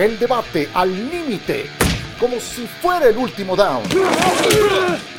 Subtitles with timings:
[0.00, 1.66] El debate al límite,
[2.18, 3.82] como si fuera el último down.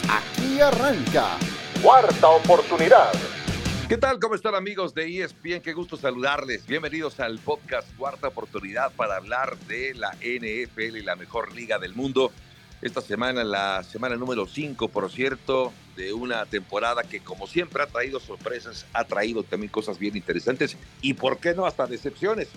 [0.10, 1.38] Aquí arranca.
[1.84, 3.12] Cuarta oportunidad.
[3.88, 4.18] ¿Qué tal?
[4.20, 5.62] ¿Cómo están amigos de ESPN?
[5.62, 6.66] Qué gusto saludarles.
[6.66, 11.94] Bienvenidos al podcast Cuarta Oportunidad para hablar de la NFL y la mejor liga del
[11.94, 12.32] mundo.
[12.82, 17.86] Esta semana, la semana número 5, por cierto, de una temporada que como siempre ha
[17.86, 22.48] traído sorpresas, ha traído también cosas bien interesantes y, ¿por qué no?, hasta decepciones.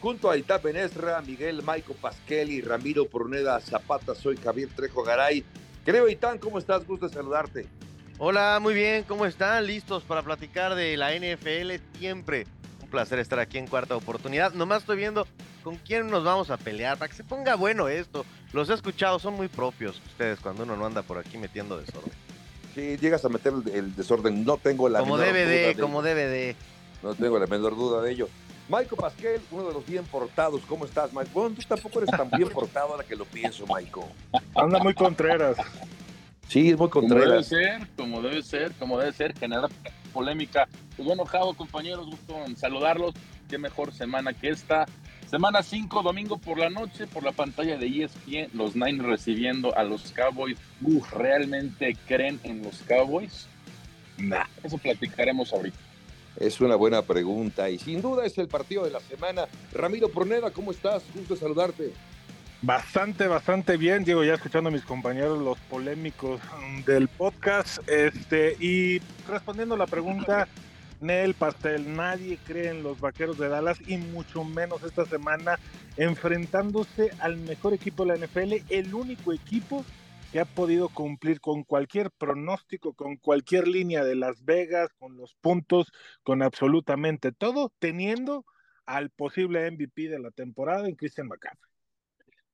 [0.00, 5.44] Junto a Itá Benesra, Miguel Maico Pasquel y Ramiro Pruneda Zapata, soy Javier Trejo Garay.
[5.84, 6.86] Creo, Itán, ¿cómo estás?
[6.86, 7.66] Gusto saludarte.
[8.16, 9.66] Hola, muy bien, ¿cómo están?
[9.66, 11.82] ¿Listos para platicar de la NFL?
[11.98, 12.46] Siempre
[12.82, 14.54] un placer estar aquí en cuarta oportunidad.
[14.54, 15.26] Nomás estoy viendo
[15.62, 18.24] con quién nos vamos a pelear para que se ponga bueno esto.
[18.54, 22.12] Los he escuchado, son muy propios ustedes cuando uno no anda por aquí metiendo desorden.
[22.74, 26.06] Sí, llegas a meter el, desorden, no tengo la como menor DVD, duda de como
[26.06, 26.14] ello.
[26.14, 26.56] DVD.
[27.02, 28.28] No tengo la menor duda de ello.
[28.70, 30.62] Maico Pasquel, uno de los bien portados.
[30.68, 31.30] ¿Cómo estás, Mike?
[31.34, 34.08] Bueno, tú tampoco eres tan bien portado ahora que lo pienso, Maico.
[34.54, 35.56] Anda muy contreras.
[36.46, 37.46] Sí, es muy Como debe contreras.
[37.48, 39.68] ser, como debe ser, como debe ser, generar
[40.12, 40.68] polémica.
[40.96, 43.12] Pues bueno, enojado, compañeros, gusto en saludarlos.
[43.48, 44.86] Qué mejor semana que esta.
[45.28, 49.82] Semana 5, domingo por la noche, por la pantalla de ESPN, los Niners recibiendo a
[49.82, 50.58] los Cowboys.
[50.80, 53.46] Uf, ¿Realmente creen en los Cowboys?
[54.16, 55.78] Nah, eso platicaremos ahorita.
[56.36, 59.46] Es una buena pregunta y sin duda es el partido de la semana.
[59.72, 61.02] Ramiro Pruneda, ¿cómo estás?
[61.14, 61.92] Gusto saludarte.
[62.62, 64.04] Bastante, bastante bien.
[64.04, 66.40] Digo, ya escuchando a mis compañeros, los polémicos
[66.86, 67.78] del podcast.
[67.88, 70.46] Este, y respondiendo a la pregunta,
[71.00, 75.58] Nel Pastel, nadie cree en los vaqueros de Dallas y mucho menos esta semana
[75.96, 79.84] enfrentándose al mejor equipo de la NFL, el único equipo
[80.32, 85.34] que ha podido cumplir con cualquier pronóstico, con cualquier línea de Las Vegas, con los
[85.34, 88.44] puntos, con absolutamente todo, teniendo
[88.86, 91.70] al posible MVP de la temporada en Christian McCaffrey.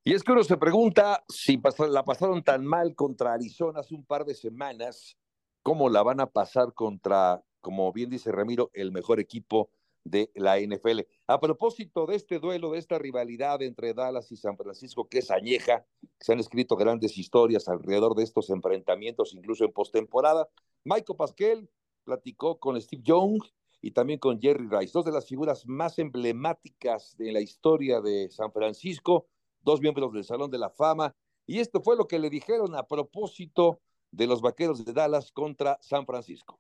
[0.05, 1.61] Y es que uno se pregunta si
[1.91, 5.17] la pasaron tan mal contra Arizona hace un par de semanas,
[5.63, 9.71] ¿cómo la van a pasar contra, como bien dice Ramiro, el mejor equipo
[10.11, 11.01] de la NFL?
[11.27, 15.31] A propósito de este duelo, de esta rivalidad entre Dallas y San Francisco, que es
[15.31, 15.85] añeja,
[16.21, 20.49] se han escrito grandes historias alrededor de estos enfrentamientos, incluso en postemporada.
[20.85, 21.71] Michael Pasquel
[22.05, 23.43] platicó con Steve Young
[23.83, 28.31] y también con Jerry Rice, dos de las figuras más emblemáticas de la historia de
[28.31, 29.27] San Francisco,
[29.61, 31.15] dos miembros del Salón de la Fama,
[31.47, 33.81] y esto fue lo que le dijeron a propósito
[34.11, 36.59] de los Vaqueros de Dallas contra San Francisco.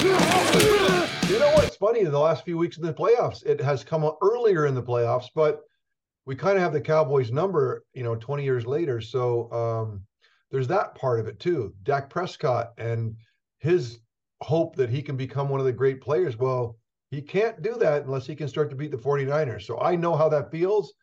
[0.00, 2.00] You know what's funny?
[2.00, 5.26] In the last few weeks in the playoffs, it has come earlier in the playoffs,
[5.34, 5.60] but
[6.24, 9.00] we kind of have the Cowboys number, you know, 20 years later.
[9.00, 10.02] So um,
[10.50, 11.74] there's that part of it too.
[11.82, 13.16] Dak Prescott and
[13.58, 13.98] his
[14.40, 16.36] hope that he can become one of the great players.
[16.36, 16.76] Well,
[17.10, 19.62] he can't do that unless he can start to beat the 49ers.
[19.62, 20.94] So I know how that feels.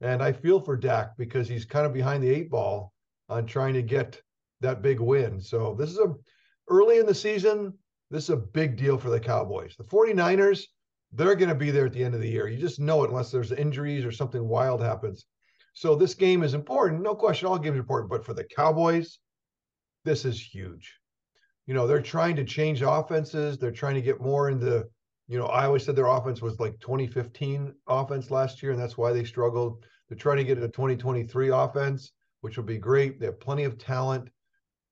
[0.00, 2.92] And I feel for Dak because he's kind of behind the eight ball
[3.28, 4.20] on trying to get
[4.60, 5.40] that big win.
[5.40, 6.14] So this is a
[6.68, 7.74] early in the season.
[8.10, 9.74] This is a big deal for the Cowboys.
[9.76, 10.64] The 49ers,
[11.12, 12.48] they're going to be there at the end of the year.
[12.48, 15.26] You just know it unless there's injuries or something wild happens.
[15.72, 17.02] So this game is important.
[17.02, 18.10] No question, all games are important.
[18.10, 19.18] But for the Cowboys,
[20.04, 20.98] this is huge.
[21.66, 23.58] You know, they're trying to change offenses.
[23.58, 24.90] They're trying to get more into, the,
[25.26, 28.98] you know, I always said their offense was like 2015 offense last year, and that's
[28.98, 29.84] why they struggled.
[30.08, 32.12] They're trying to get a 2023 offense,
[32.42, 33.18] which will be great.
[33.18, 34.28] They have plenty of talent.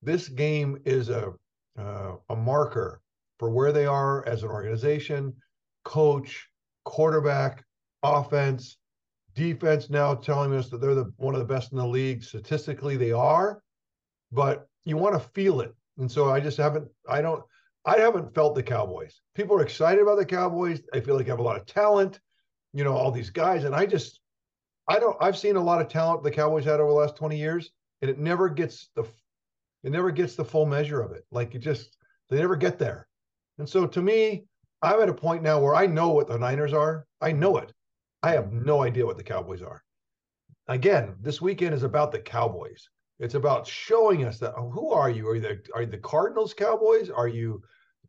[0.00, 1.34] This game is a
[1.78, 3.01] uh, a marker
[3.42, 5.34] for where they are as an organization,
[5.82, 6.48] coach,
[6.84, 7.64] quarterback,
[8.04, 8.76] offense,
[9.34, 9.90] defense.
[9.90, 12.22] Now telling us that they're the one of the best in the league.
[12.22, 13.60] Statistically, they are,
[14.30, 15.74] but you want to feel it.
[15.98, 16.86] And so I just haven't.
[17.08, 17.42] I don't.
[17.84, 19.20] I haven't felt the Cowboys.
[19.34, 20.80] People are excited about the Cowboys.
[20.94, 22.20] I feel like they have a lot of talent.
[22.72, 24.20] You know, all these guys, and I just.
[24.86, 25.16] I don't.
[25.20, 27.72] I've seen a lot of talent the Cowboys had over the last twenty years,
[28.02, 29.02] and it never gets the.
[29.82, 31.24] It never gets the full measure of it.
[31.32, 31.96] Like it just
[32.30, 33.08] they never get there.
[33.58, 34.44] And so to me,
[34.82, 37.06] I'm at a point now where I know what the Niners are.
[37.20, 37.72] I know it.
[38.22, 39.82] I have no idea what the Cowboys are.
[40.68, 42.88] Again, this weekend is about the Cowboys.
[43.18, 45.28] It's about showing us that oh, who are you?
[45.28, 47.10] Are you the are you the Cardinals Cowboys?
[47.10, 47.62] Are you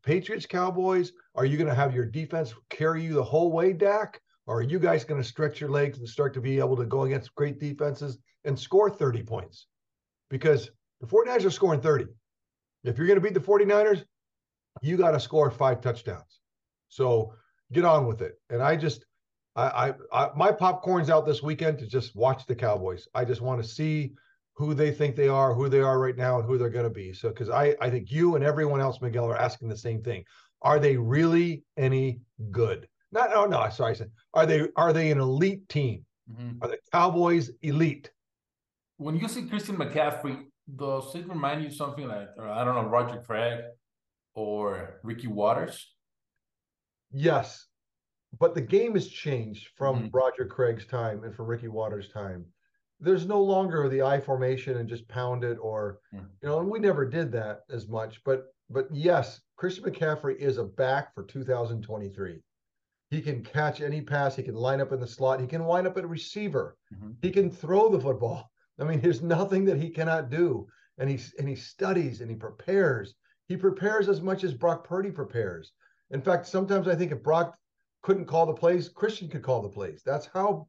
[0.03, 1.13] Patriots Cowboys?
[1.35, 4.19] Are you going to have your defense carry you the whole way, Dak?
[4.45, 6.85] Or are you guys going to stretch your legs and start to be able to
[6.85, 9.67] go against great defenses and score 30 points?
[10.29, 10.69] Because
[10.99, 12.07] the 49ers are scoring 30.
[12.83, 14.03] If you're going to beat the 49ers,
[14.81, 16.39] you got to score five touchdowns.
[16.89, 17.33] So
[17.71, 18.39] get on with it.
[18.49, 19.05] And I just,
[19.55, 23.07] I, I, I, my popcorn's out this weekend to just watch the Cowboys.
[23.13, 24.13] I just want to see
[24.55, 26.89] who they think they are, who they are right now, and who they're going to
[26.89, 27.13] be.
[27.13, 30.23] So, because I, I think you and everyone else, Miguel, are asking the same thing.
[30.61, 32.21] Are they really any
[32.51, 32.87] good?
[33.11, 33.91] Not no no sorry.
[33.91, 36.03] I said are they are they an elite team?
[36.31, 36.57] Mhm.
[36.61, 38.09] Are the Cowboys elite?
[38.97, 43.21] When you see Christian McCaffrey, does it remind you something like I don't know Roger
[43.21, 43.65] Craig
[44.35, 45.93] or Ricky Waters?
[47.11, 47.67] Yes,
[48.39, 50.13] but the game has changed from Mhm.
[50.13, 52.51] Roger Craig's time and from Ricky Waters' time.
[52.99, 56.29] There's no longer the I formation and just pound it, or Mhm.
[56.41, 58.23] you know, and we never did that as much.
[58.23, 62.41] But but yes, Christian McCaffrey is a back for 2023.
[63.09, 64.35] He can catch any pass.
[64.35, 65.41] He can line up in the slot.
[65.41, 66.77] He can line up at receiver.
[66.91, 67.17] Mhm.
[67.21, 68.49] He can throw the football.
[68.79, 70.67] I mean, there's nothing that he cannot do.
[70.97, 73.15] And he and he studies and he prepares.
[73.47, 75.73] He prepares as much as Brock Purdy prepares.
[76.11, 77.57] In fact, sometimes I think if Brock
[78.01, 80.01] couldn't call the plays, Christian could call the plays.
[80.05, 80.67] That's how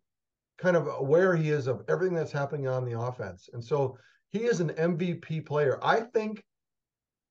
[0.58, 3.48] kind of aware he is of everything that's happening on the offense.
[3.52, 3.98] And so
[4.30, 5.78] he is an MVP player.
[5.82, 6.42] I think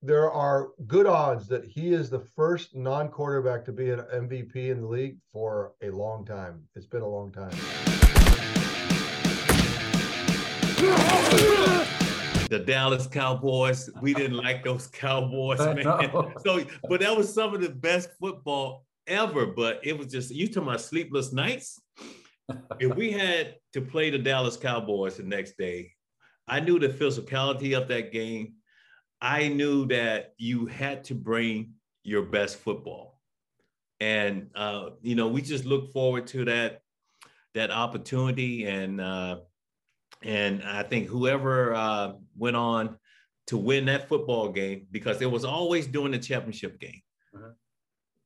[0.01, 4.81] there are good odds that he is the first non-quarterback to be an MVP in
[4.81, 6.63] the league for a long time.
[6.75, 7.51] It's been a long time.
[12.53, 13.89] the Dallas Cowboys.
[13.99, 15.85] We didn't like those Cowboys, man.
[16.45, 19.47] So, but that was some of the best football ever.
[19.47, 21.81] But it was just you talking about sleepless nights.
[22.79, 25.93] if we had to play the Dallas Cowboys the next day,
[26.47, 28.53] I knew the physicality of that game.
[29.19, 31.71] I knew that you had to bring
[32.03, 33.19] your best football,
[33.99, 36.81] and uh, you know we just look forward to that
[37.55, 39.01] that opportunity and.
[39.01, 39.37] Uh,
[40.25, 42.97] and I think whoever uh, went on
[43.47, 47.01] to win that football game, because it was always during the championship game.
[47.33, 47.55] Mhm.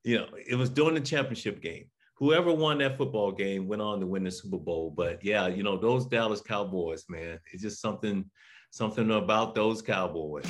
[0.04, 1.90] You know, it was during the championship game.
[2.20, 4.90] Whoever won that football game went on to win the Super Bowl.
[4.92, 8.30] But yeah, you know, those Dallas Cowboys, man, it's just something,
[8.72, 10.46] something about those Cowboys.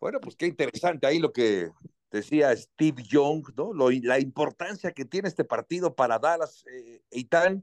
[0.00, 1.70] Bueno, pues qué interesante ahí lo que
[2.10, 3.72] decía Steve Young, ¿no?
[3.72, 7.62] Lo- la importancia que tiene este partido para Dallas eh, y tal.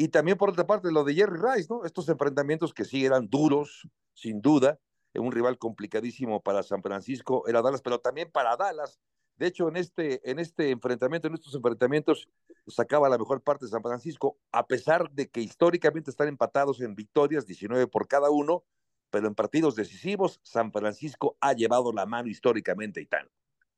[0.00, 1.84] Y también por otra parte lo de Jerry Rice, ¿no?
[1.84, 4.78] Estos enfrentamientos que sí eran duros, sin duda.
[5.12, 9.00] eh, Un rival complicadísimo para San Francisco era Dallas, pero también para Dallas.
[9.36, 12.28] De hecho, en este, en este enfrentamiento, en estos enfrentamientos,
[12.68, 16.94] sacaba la mejor parte de San Francisco, a pesar de que históricamente están empatados en
[16.94, 18.64] victorias, 19 por cada uno,
[19.10, 23.30] pero en partidos decisivos, San Francisco ha llevado la mano históricamente tal.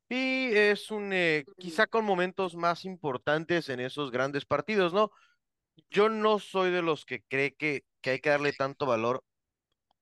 [0.09, 5.11] Y es un, eh, quizá con momentos más importantes en esos grandes partidos, ¿no?
[5.89, 9.23] Yo no soy de los que cree que, que hay que darle tanto valor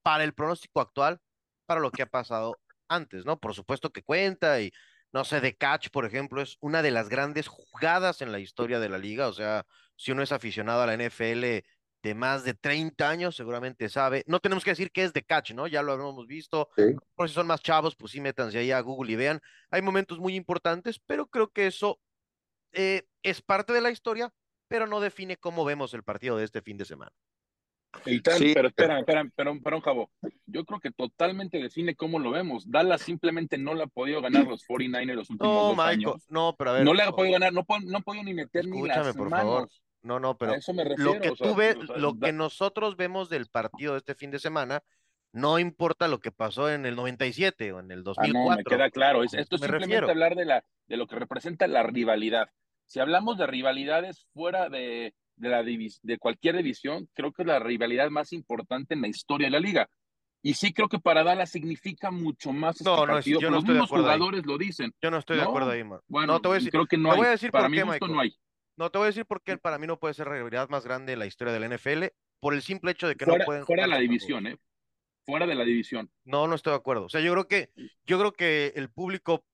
[0.01, 1.19] para el pronóstico actual,
[1.65, 3.39] para lo que ha pasado antes, ¿no?
[3.39, 4.71] Por supuesto que cuenta y,
[5.11, 8.79] no sé, de Catch, por ejemplo, es una de las grandes jugadas en la historia
[8.79, 11.63] de la liga, o sea, si uno es aficionado a la NFL
[12.01, 15.51] de más de 30 años, seguramente sabe, no tenemos que decir que es de Catch,
[15.51, 15.67] ¿no?
[15.67, 16.95] Ya lo hemos visto, Sí.
[17.13, 20.17] por si son más chavos, pues sí, métanse ahí a Google y vean, hay momentos
[20.19, 21.99] muy importantes, pero creo que eso
[22.71, 24.33] eh, es parte de la historia,
[24.69, 27.11] pero no define cómo vemos el partido de este fin de semana.
[28.05, 28.51] Y tal, Sí.
[28.53, 30.11] pero espera, espera, pero, pero, Javo,
[30.45, 32.69] yo creo que totalmente define cómo lo vemos.
[32.69, 36.25] Dallas simplemente no la ha podido ganar los 49ers los últimos No, dos Michael, años.
[36.29, 36.85] no, pero a ver.
[36.85, 39.29] No le ha podido ganar, no, no ha podido ni meter ni Escúchame, las por
[39.29, 39.43] manos.
[39.53, 39.69] favor.
[40.03, 41.15] No, no, pero a eso me refiero.
[41.15, 43.93] lo que o sea, tú ves, o sea, lo da- que nosotros vemos del partido
[43.93, 44.81] de este fin de semana,
[45.33, 48.49] no importa lo que pasó en el 97 o en el Ah, 2004.
[48.51, 49.23] no, me queda claro.
[49.23, 50.09] Esto es me simplemente refiero.
[50.09, 52.49] hablar de, la, de lo que representa la rivalidad.
[52.89, 57.59] Si hablamos de rivalidades fuera de, de, la de cualquier división, creo que es la
[57.59, 59.87] rivalidad más importante en la historia de la liga.
[60.41, 63.59] Y sí creo que para Dallas significa mucho más este No, no, yo no Los
[63.59, 63.97] estoy de mismos ahí.
[63.99, 64.91] jugadores lo dicen.
[65.01, 65.99] Yo no estoy de No, acuerdo ahí, man.
[66.07, 67.17] Bueno, no, te voy a decir, creo que no te hay.
[67.19, 68.35] voy a decir para por mi qué, gusto no hay.
[68.77, 70.83] no te voy a decir por qué para mí no puede ser la rivalidad más
[70.83, 72.05] grande de la historia de la NFL,
[72.39, 74.47] por el simple hecho de que Fuera, no pueden fuera de la división.
[74.47, 74.57] ¿eh?
[75.25, 76.09] Fuera de la división.
[76.23, 77.05] No, no estoy de acuerdo.
[77.05, 77.69] O sea, yo creo que,
[78.07, 79.45] yo creo que el público,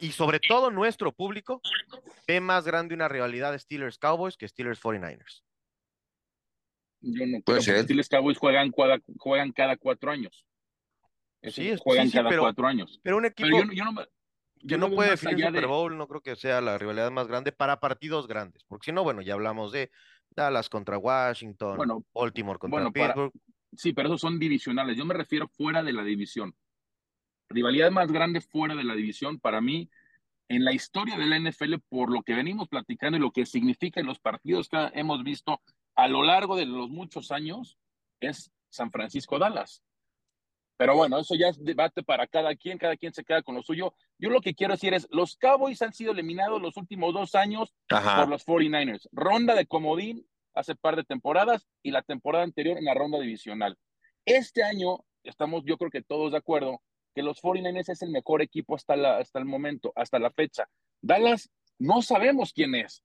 [0.00, 1.60] y sobre todo nuestro público,
[2.26, 5.42] ve más grande una rivalidad de Steelers-Cowboys que Steelers-49ers.
[7.02, 7.74] Yo no creo ser.
[7.76, 10.44] los Steelers Cowboys juegan cada, juegan cada cuatro años.
[11.40, 13.00] Esos Sí, es- juegan sí, sí, cada pero- cuatro años.
[13.02, 14.06] Pero un equipo Pero yo, no- yo no me-
[14.68, 17.50] que no puede definir Super de- Bowl, no creo que sea la rivalidad más grande
[17.52, 19.90] para partidos grandes, porque si no, bueno, ya hablamos de
[20.28, 23.32] Dallas contra Washington, Bueno, Baltimore contra bueno, para- Pittsburgh.
[23.74, 24.96] Sí, pero esos son divisionales.
[24.98, 26.54] Yo me refiero fuera de la división.
[27.50, 29.90] Rivalidad más grande fuera de la división para mí
[30.48, 34.00] en la historia de la NFL por lo que venimos platicando y lo que significa
[34.00, 35.60] en los partidos que hemos visto
[35.96, 37.76] a lo largo de los muchos años
[38.20, 39.82] es San Francisco Dallas.
[40.76, 43.62] Pero bueno, eso ya es debate para cada quien, cada quien se queda con lo
[43.62, 43.94] suyo.
[44.18, 47.74] Yo lo que quiero decir es, los Cowboys han sido eliminados los últimos dos años
[47.88, 49.08] por los 49ers.
[49.12, 53.76] Ronda de comodín hace par de temporadas y la temporada anterior en la ronda divisional.
[54.24, 56.80] Este año estamos, yo creo que todos de acuerdo,
[57.14, 60.68] que los 49ers es el mejor equipo hasta, la, hasta el momento, hasta la fecha.
[61.00, 63.02] Dallas, no sabemos quién es.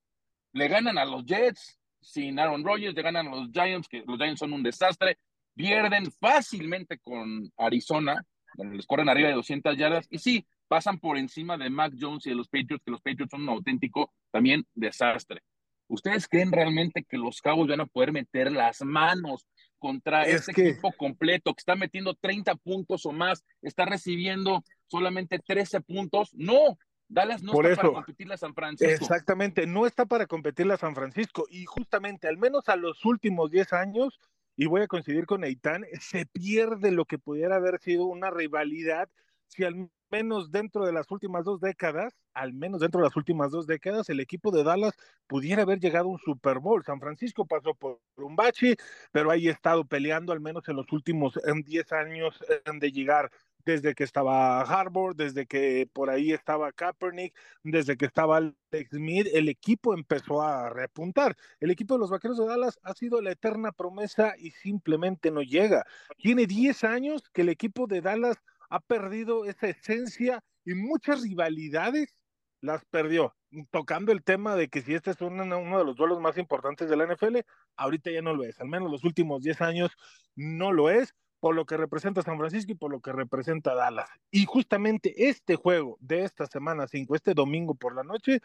[0.52, 4.16] Le ganan a los Jets sin Aaron Rodgers, le ganan a los Giants, que los
[4.18, 5.18] Giants son un desastre.
[5.54, 8.22] Pierden fácilmente con Arizona,
[8.54, 10.06] donde les corren arriba de 200 yardas.
[10.10, 13.30] Y sí, pasan por encima de Mac Jones y de los Patriots, que los Patriots
[13.30, 15.42] son un auténtico también desastre.
[15.88, 19.46] ¿Ustedes creen realmente que los Cowboys van a poder meter las manos
[19.78, 25.80] contra este equipo completo que está metiendo 30 puntos o más, está recibiendo solamente 13
[25.80, 26.30] puntos?
[26.34, 26.78] No,
[27.08, 29.04] Dallas no está para competirle a San Francisco.
[29.04, 31.46] Exactamente, no está para competirle a San Francisco.
[31.50, 34.20] Y justamente, al menos a los últimos 10 años,
[34.56, 39.08] y voy a coincidir con Eitan, se pierde lo que pudiera haber sido una rivalidad
[39.48, 43.50] si al menos dentro de las últimas dos décadas, al menos dentro de las últimas
[43.50, 44.94] dos décadas, el equipo de Dallas
[45.26, 46.84] pudiera haber llegado a un Super Bowl.
[46.84, 48.76] San Francisco pasó por un bache,
[49.12, 52.38] pero ahí ha estado peleando al menos en los últimos 10 años
[52.80, 53.30] de llegar
[53.66, 59.26] desde que estaba Harbour, desde que por ahí estaba Kaepernick, desde que estaba Alex Smith,
[59.32, 61.36] el equipo empezó a repuntar.
[61.58, 65.42] El equipo de los Vaqueros de Dallas ha sido la eterna promesa y simplemente no
[65.42, 65.84] llega.
[66.16, 68.36] Tiene 10 años que el equipo de Dallas
[68.70, 72.14] ha perdido esa esencia y muchas rivalidades
[72.60, 73.34] las perdió.
[73.70, 76.96] Tocando el tema de que si este es uno, de los duelos más importantes de
[76.96, 77.38] la NFL,
[77.76, 78.60] ahorita ya no lo es.
[78.60, 79.92] Al menos los últimos 10 años
[80.34, 84.08] no lo es, por lo que representa San Francisco y por lo que representa Dallas.
[84.30, 88.40] Y justamente este juego de esta semana 5, este domingo por la noche,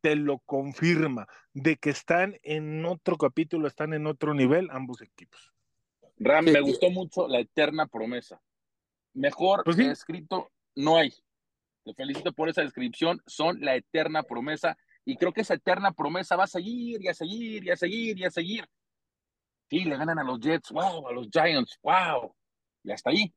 [0.00, 5.52] te lo confirma de que están en otro capítulo, están en otro nivel ambos equipos.
[6.18, 8.40] Ram, me gustó mucho la eterna promesa.
[9.16, 11.10] Mejor pues escrito no hay.
[11.84, 13.22] Te felicito por esa descripción.
[13.26, 14.76] Son la eterna promesa.
[15.06, 18.18] Y creo que esa eterna promesa va a seguir y a seguir y a seguir
[18.18, 18.68] y a seguir.
[19.70, 22.34] Sí, le ganan a los Jets, wow, a los Giants, wow.
[22.84, 23.32] Y hasta ahí.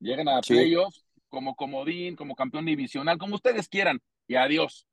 [0.00, 4.02] Llegan a playoffs como comodín, como campeón divisional, como ustedes quieran.
[4.26, 4.86] Y adiós.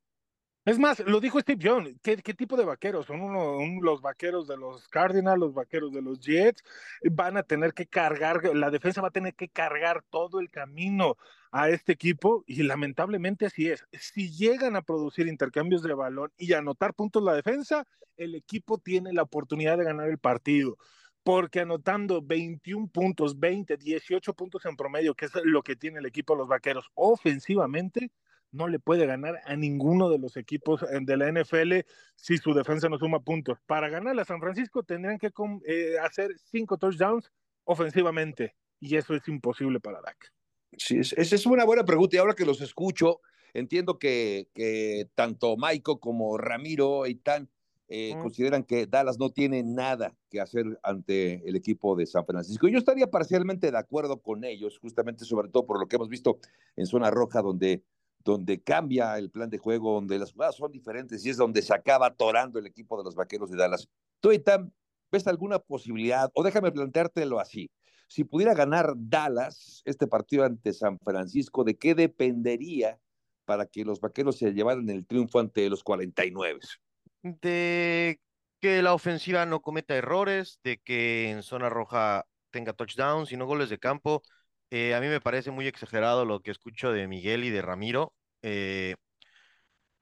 [0.64, 3.04] Es más, lo dijo Steve Young, ¿qué, tipo de vaqueros?
[3.04, 6.64] Son uno, los vaqueros de los Cardinals, los vaqueros de los Jets,
[7.10, 11.18] van a tener que cargar, la defensa va a tener que cargar todo el camino
[11.52, 13.84] a este equipo y lamentablemente así es.
[13.92, 19.12] Si llegan a producir intercambios de balón y anotar puntos la defensa, el equipo tiene
[19.12, 20.78] la oportunidad de ganar el partido
[21.24, 26.06] porque anotando 21 puntos, 20, 18 puntos en promedio, que es lo que tiene el
[26.06, 28.12] equipo de los Vaqueros ofensivamente,
[28.54, 32.54] no le puede ganar a ninguno de los equipos eh, de la NFL si su
[32.54, 33.58] defensa no suma puntos.
[33.66, 35.30] Para ganar a San Francisco tendrían que
[35.66, 37.30] eh, hacer cinco touchdowns
[37.64, 40.32] ofensivamente y eso es imposible para Dak.
[40.76, 43.20] Sí, esa es una buena pregunta y ahora que los escucho,
[43.52, 47.48] entiendo que, que tanto Maiko como Ramiro y Tan
[47.88, 52.66] eh, consideran que Dallas no tiene nada que hacer ante el equipo de San Francisco.
[52.66, 56.38] Yo estaría parcialmente de acuerdo con ellos, justamente sobre todo por lo que hemos visto
[56.76, 57.82] en zona roja, donde
[58.24, 61.74] donde cambia el plan de juego, donde las jugadas son diferentes y es donde se
[61.74, 63.88] acaba atorando el equipo de los Vaqueros de Dallas.
[64.20, 64.72] ¿Tú, Itam,
[65.12, 66.30] ves alguna posibilidad?
[66.34, 67.70] O déjame planteártelo así.
[68.08, 72.98] Si pudiera ganar Dallas este partido ante San Francisco, ¿de qué dependería
[73.44, 76.60] para que los Vaqueros se llevaran el triunfo ante los 49?
[77.22, 78.20] De
[78.60, 83.46] que la ofensiva no cometa errores, de que en zona roja tenga touchdowns y no
[83.46, 84.22] goles de campo,
[84.76, 88.12] eh, a mí me parece muy exagerado lo que escucho de Miguel y de Ramiro.
[88.42, 88.96] Eh,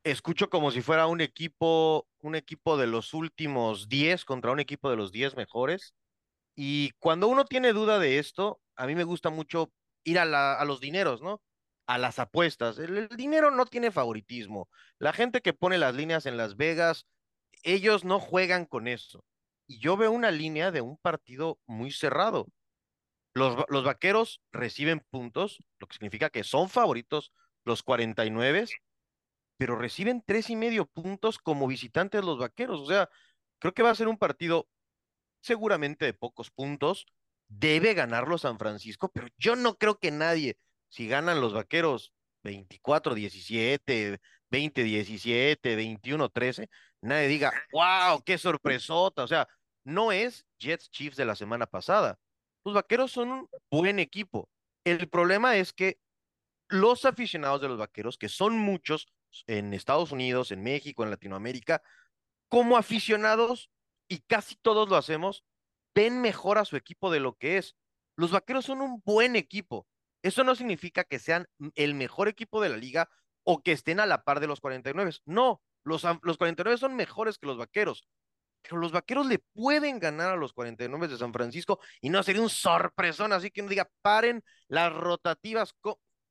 [0.03, 4.89] escucho como si fuera un equipo, un equipo de los últimos 10 contra un equipo
[4.89, 5.93] de los 10 mejores.
[6.57, 9.71] Y cuando uno tiene duda de esto, a mí me gusta mucho
[10.05, 11.43] ir a, los dineros, ¿no?
[11.87, 12.79] A las apuestas.
[12.79, 14.71] el, dinero no tiene favoritismo.
[14.99, 17.05] La gente que pone las líneas en Las Vegas,
[17.63, 19.23] ellos no juegan con eso.
[19.67, 22.47] Y yo veo una línea de un partido muy cerrado.
[23.35, 27.33] Los, vaqueros reciben puntos, lo que significa que son favoritos
[27.65, 28.67] los 49,
[29.57, 32.81] pero reciben tres y medio puntos como visitantes los vaqueros.
[32.81, 33.09] O sea,
[33.59, 34.69] creo que va a ser un partido
[35.41, 37.07] seguramente de pocos puntos.
[37.49, 40.59] Debe ganarlo San Francisco, pero yo no creo que nadie,
[40.89, 42.13] si ganan los vaqueros
[42.45, 44.19] 24-17,
[44.51, 46.69] 20-17, 21-13,
[47.01, 49.23] nadie diga, wow, qué sorpresota.
[49.23, 49.49] O sea,
[49.85, 52.19] no es Jets Chiefs de la semana pasada
[52.65, 54.49] los vaqueros son un buen equipo.
[54.85, 55.99] El problema es que
[56.69, 59.09] los aficionados de los vaqueros, que son muchos
[59.47, 61.83] en Estados Unidos, en México, en Latinoamérica,
[62.49, 63.71] como aficionados,
[64.09, 65.45] y casi todos lo hacemos,
[65.95, 67.77] ven mejor a su equipo de lo que es.
[68.17, 69.87] Los vaqueros son un buen equipo.
[70.23, 73.09] Eso no significa que sean el mejor equipo de la liga
[73.45, 75.13] o que estén a la par de los 49.
[75.27, 78.07] No, los, los 49 son mejores que los vaqueros.
[78.63, 82.43] Pero los vaqueros le pueden ganar a los 49 de San Francisco y no sería
[82.43, 85.75] un sorpresón, así que no diga, paren las rotativas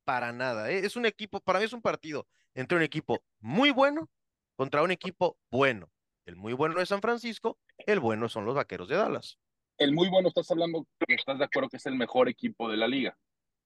[0.04, 0.72] para nada.
[0.72, 0.86] ¿eh?
[0.86, 4.10] Es un equipo, para mí es un partido entre un equipo muy bueno
[4.56, 5.92] contra un equipo bueno.
[6.26, 9.38] El muy bueno de San Francisco, el bueno son los vaqueros de Dallas.
[9.78, 12.78] El muy bueno, estás hablando que estás de acuerdo que es el mejor equipo de
[12.78, 13.18] la liga.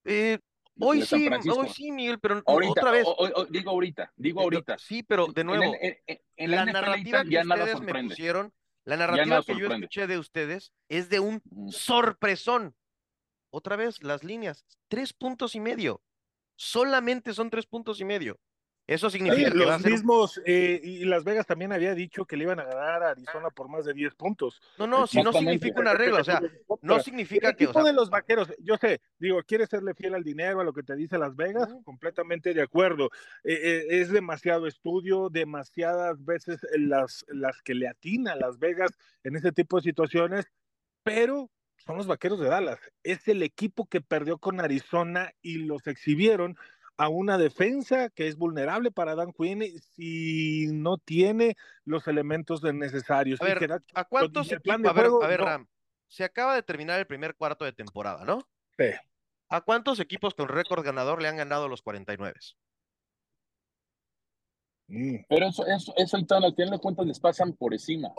[0.06, 0.40] Eh,
[0.80, 3.06] hoy sí, hoy sí, Miguel, pero otra vez.
[3.50, 4.78] digo ahorita, digo ahorita.
[4.78, 8.54] Sí, pero de nuevo, en, la, narrativa que ustedes me pusieron,
[8.84, 12.76] la narrativa que yo escuché de ustedes es de un sorpresón.
[13.50, 16.02] Otra vez, las líneas, tres puntos y medio.
[16.58, 18.40] Solamente son tres puntos y medio.
[18.88, 22.60] Eso significa que los mismos, eh, y Las Vegas también había dicho que le iban
[22.60, 24.62] a ganar a Arizona por más de 10 puntos.
[24.78, 26.42] No, no, si no significa una regla, o sea,
[26.82, 27.68] no significa que.
[27.68, 30.84] O de los vaqueros, yo sé, digo, quiere serle fiel al dinero, a lo que
[30.84, 33.10] te dice Las Vegas, completamente de acuerdo.
[33.44, 38.92] Eh, eh, es demasiado estudio, demasiadas veces las, las que le atina a Las Vegas
[39.24, 40.46] en ese tipo de situaciones,
[41.04, 41.50] pero
[41.86, 42.80] son los vaqueros de Dallas.
[43.04, 46.58] Es el equipo que perdió con Arizona y los exhibieron
[46.98, 49.64] a una defensa que es vulnerable para Dan Quinn
[49.96, 53.42] si no tiene los elementos necesarios.
[53.42, 54.86] A ver, ¿a cuántos equipos?
[54.86, 55.68] A ver, a ver Ram,
[56.08, 58.48] se acaba de terminar el primer cuarto de temporada, ¿no?
[58.78, 58.92] Sí.
[59.50, 62.34] ¿A cuántos equipos con récord ganador le han ganado los 49?
[64.88, 65.16] Mm.
[65.28, 68.14] Pero eso, eso, eso al final de cuentas les pasan por encima.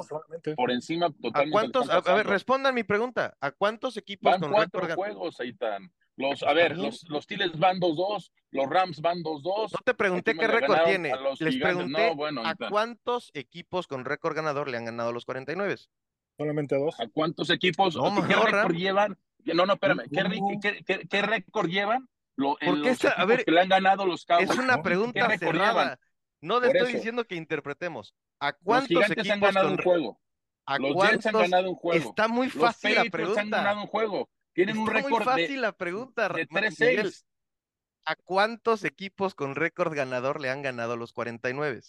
[0.57, 1.49] Por encima totalmente.
[1.49, 1.91] ¿A cuántos?
[1.91, 3.37] A, ver, respondan mi pregunta.
[3.41, 5.93] ¿A cuántos equipos Van con cuatro juegos, Aitan.
[6.17, 9.73] Los, a ver, los, los Tiles van 2-2, los Rams van 2-2.
[9.73, 11.13] No te pregunté qué récord tiene.
[11.41, 15.77] Les pregunté a cuántos equipos con récord ganador le han ganado los 49.
[16.39, 16.99] Solamente dos.
[17.01, 17.99] ¿A cuántos equipos?
[18.27, 19.19] ¿Qué récord llevan?
[19.45, 20.05] No, no, espérame.
[20.11, 22.09] ¿Qué, qué, qué, récord llevan?
[22.35, 24.51] Lo, los a ver, que le han ganado los Cowboys.
[24.51, 25.99] Es una pregunta cerrada.
[26.41, 28.15] No le estoy diciendo que interpretemos.
[28.41, 30.21] ¿A cuántos equipos han ganado un juego?
[30.67, 32.09] ¿A los Jets han ganado un juego.
[32.09, 33.41] Está muy fácil la pregunta.
[33.41, 34.29] han ganado un juego.
[34.57, 37.27] Tienen un récord fácil la pregunta, de 3-6.
[38.07, 41.83] ¿A cuántos equipos con récord ganador le han ganado los 49?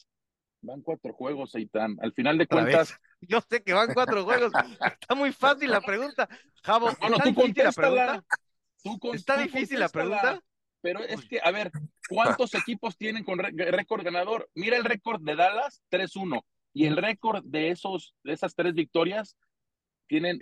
[0.64, 1.98] Van cuatro juegos, Eitan.
[2.02, 3.00] Al final de cuentas.
[3.22, 4.52] Yo sé que van cuatro juegos.
[5.00, 6.28] Está muy fácil la pregunta.
[6.62, 8.26] Javo, bueno, ¿está difícil la pregunta?
[9.14, 10.42] ¿Está difícil la pregunta?
[10.82, 11.72] Pero es que, a ver,
[12.10, 14.50] ¿cuántos equipos tienen con récord ganador?
[14.56, 16.44] Mira el récord de Dallas, 3-1.
[16.74, 19.38] Y el récord de esos, de esas tres victorias,
[20.08, 20.40] tienen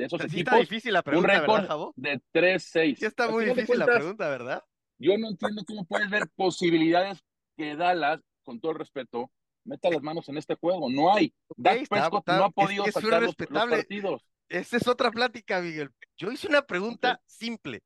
[0.00, 0.52] de esos equipos.
[0.52, 2.96] Está difícil la pregunta, un récord de 3-6.
[2.96, 4.64] Sí, está muy difícil la pregunta, ¿verdad?
[4.98, 7.22] Yo no entiendo cómo puedes ver posibilidades
[7.56, 9.30] que Dallas, con todo el respeto,
[9.64, 10.90] meta las manos en este juego.
[10.90, 11.32] No hay.
[11.48, 14.22] Okay, Dak no ha podido es sacar los, partidos.
[14.48, 15.90] Esa es otra plática, Miguel.
[16.16, 17.82] Yo hice una pregunta simple.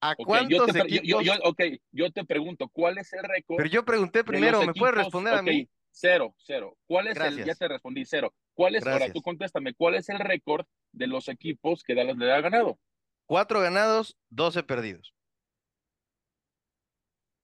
[0.00, 1.24] ¿A cuántos yo equipos?
[1.24, 1.62] Yo, ok,
[1.92, 3.56] yo te pregunto, ¿cuál es el récord?
[3.56, 5.68] Pero yo pregunté primero, ¿me puedes responder a mí?
[5.90, 6.76] Cero, cero.
[6.86, 7.44] ¿Cuál es el?
[7.44, 8.34] Ya te respondí, cero.
[8.54, 8.86] ¿Cuál es?
[8.86, 12.78] Ahora tú contéstame, ¿cuál es el récord de los equipos que Dallas le ha ganado?
[13.26, 15.14] Cuatro ganados, doce perdidos.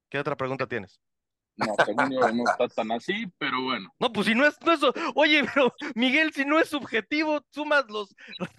[0.08, 1.00] ¿Qué otra pregunta tienes?
[1.56, 3.92] No, según yo no está tan así, pero bueno.
[3.98, 4.80] No, pues si no es, no es,
[5.14, 8.14] oye, pero Miguel, si no es subjetivo, sumas los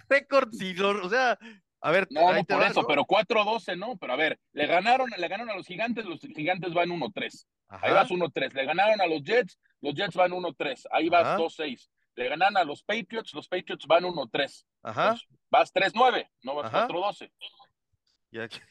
[0.08, 1.38] récords y los, o sea,
[1.80, 5.28] a ver, no, no por eso, pero 4-12 no, pero a ver, le ganaron, le
[5.28, 7.44] ganaron a los gigantes, los gigantes van 1-3.
[7.68, 8.52] Ahí vas 1-3.
[8.52, 10.86] Le ganaron a los Jets, los Jets van 1-3.
[10.90, 11.88] Ahí vas 2-6.
[12.14, 14.64] Le ganan a los Patriots, los Patriots van 1-3.
[14.82, 15.16] Ajá.
[15.50, 17.30] vas 3-9, no vas 4-12.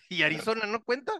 [0.09, 1.13] ¿Y Arizona no cuenta?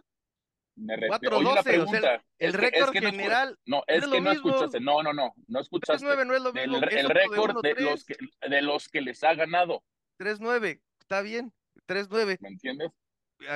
[0.74, 3.58] Me 4-12, o sea, el récord general.
[3.66, 4.80] No, es, que no escuchaste.
[4.80, 5.34] No, no, no.
[5.46, 6.06] No escuchaste.
[6.06, 6.76] 3-9 no es lo mismo.
[6.78, 8.16] El, el récord de, de, los que,
[8.48, 9.84] de los que les ha ganado.
[10.18, 11.52] 3-9, está bien.
[11.86, 12.38] 3-9.
[12.40, 12.90] ¿Me entiendes?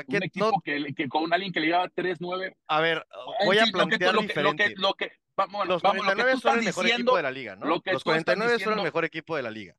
[0.07, 0.61] Un equipo no...
[0.63, 2.55] que, que, con alguien que le lleva 3-9.
[2.67, 3.07] A ver,
[3.45, 4.75] voy a plantear lo que, diferente.
[4.77, 7.67] Lo que, vamos, los 49 son el mejor diciendo, equipo de la liga, ¿no?
[7.67, 9.77] Los 49 son el mejor equipo de la liga.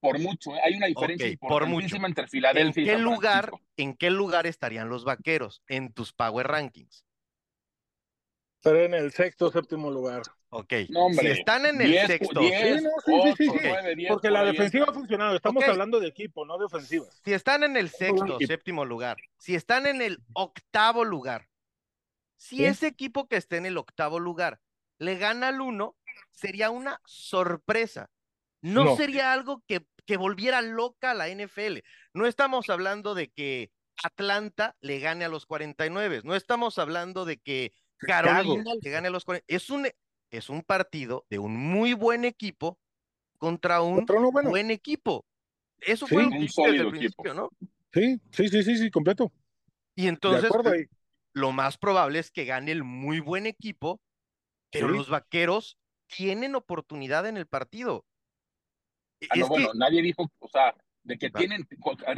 [0.00, 0.60] Por mucho, ¿eh?
[0.62, 1.96] hay una diferencia okay, por mucho.
[1.96, 7.04] entre Filadelfia ¿En qué lugar, ¿En qué lugar estarían los vaqueros en tus Power Rankings?
[8.56, 10.22] Estaré en el sexto, séptimo lugar.
[10.50, 10.72] Ok.
[10.90, 12.40] No, si están en el diez, sexto.
[12.40, 14.06] Diez, sí, sí, sí, sí, okay.
[14.06, 15.36] Porque la defensiva ha funcionado.
[15.36, 15.72] Estamos okay.
[15.72, 17.06] hablando de equipo, no de ofensiva.
[17.24, 21.48] Si están en el sexto, séptimo lugar, si están en el octavo lugar,
[22.36, 22.64] si ¿Sí?
[22.64, 24.60] ese equipo que esté en el octavo lugar
[24.98, 25.96] le gana al uno,
[26.30, 28.10] sería una sorpresa.
[28.62, 28.96] No, no.
[28.96, 31.78] sería algo que, que volviera loca a la NFL.
[32.14, 33.70] No estamos hablando de que
[34.02, 36.22] Atlanta le gane a los 49.
[36.24, 39.44] No estamos hablando de que Carolina le gane a los 40.
[39.48, 39.88] Es un,
[40.30, 42.78] es un partido de un muy buen equipo
[43.38, 44.50] contra un no bueno.
[44.50, 45.24] buen equipo.
[45.80, 47.50] Eso sí, fue un desde el principio, ¿no?
[47.92, 49.32] Sí, sí, sí, sí, sí, completo.
[49.94, 50.50] Y entonces,
[51.32, 54.00] lo más probable es que gane el muy buen equipo,
[54.70, 54.94] pero sí.
[54.94, 58.04] los vaqueros tienen oportunidad en el partido.
[59.30, 61.66] Ah, no, es bueno, que- nadie dijo, o sea, de que tienen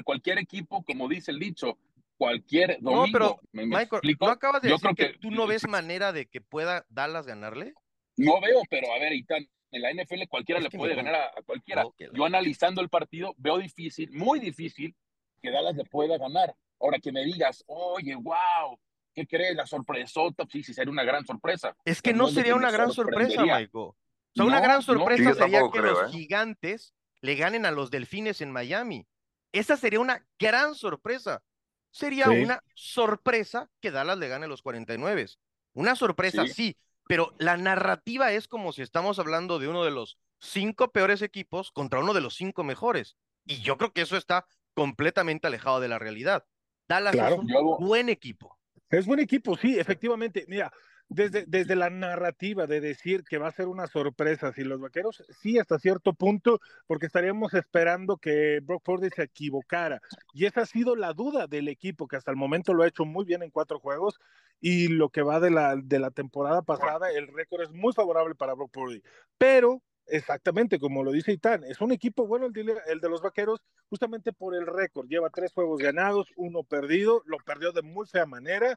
[0.04, 1.78] cualquier equipo, como dice el dicho,
[2.16, 3.12] cualquier No, domingo.
[3.12, 4.26] pero, ¿me, me Michael, explico?
[4.26, 7.26] ¿no acabas de Yo decir creo que, tú no ves manera de que pueda Dallas
[7.26, 7.74] ganarle?
[8.18, 11.26] No veo, pero a ver, Itán, en la NFL cualquiera Es le puede ganar a,
[11.36, 11.84] a cualquiera.
[12.12, 14.94] Yo analizando el partido veo difícil, muy difícil,
[15.40, 16.54] que Dallas le pueda ganar.
[16.80, 18.78] Ahora que me digas, oye, wow,
[19.14, 19.56] ¿qué crees?
[19.56, 21.76] La sorpresota, sí, sí, sería una gran sorpresa.
[21.84, 23.42] Es que no sería una gran sorpresa.
[23.42, 23.68] Michael.
[23.74, 23.96] O
[24.34, 26.16] sea, una gran sorpresa sería que creo, los ¿eh?
[26.18, 29.06] gigantes le ganen a los delfines en Miami.
[29.52, 31.42] Esa sería una gran sorpresa.
[31.90, 32.42] Sería Sí.
[32.42, 35.26] una sorpresa que Dallas le gane a los 49.
[35.72, 36.52] Una sorpresa, Sí.
[36.52, 36.76] sí,
[37.08, 41.72] pero la narrativa es como si estamos hablando de uno de los cinco peores equipos
[41.72, 43.16] contra uno de los cinco mejores.
[43.44, 46.44] Y yo creo que eso está completamente alejado de la realidad.
[46.86, 47.34] Dallas Claro.
[47.34, 48.58] es un Yo buen equipo.
[48.90, 50.44] Es buen equipo, sí, efectivamente.
[50.48, 50.72] Mira,
[51.08, 55.24] desde, desde la narrativa de decir que va a ser una sorpresa si los vaqueros,
[55.40, 60.00] sí, hasta cierto punto, porque estaríamos esperando que Brock Purdy se equivocara.
[60.34, 63.04] Y esa ha sido la duda del equipo, que hasta el momento lo ha hecho
[63.04, 64.18] muy bien en cuatro juegos.
[64.60, 68.34] Y lo que va de la, de la temporada pasada, el récord es muy favorable
[68.34, 69.02] para Brock Purdy.
[69.38, 73.22] Pero, exactamente como lo dice Itán, es un equipo bueno el de, el de los
[73.22, 75.06] vaqueros, justamente por el récord.
[75.08, 78.76] Lleva tres juegos ganados, uno perdido, lo perdió de muy fea manera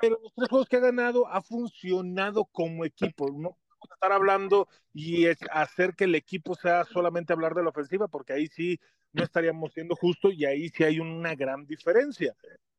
[0.00, 3.26] pero los tres juegos que ha ganado ha funcionado como equipo.
[3.26, 8.08] No podemos estar hablando y hacer que el equipo sea solamente hablar de la ofensiva,
[8.08, 8.80] porque ahí sí
[9.12, 12.34] no estaríamos siendo justos y ahí sí hay una gran diferencia.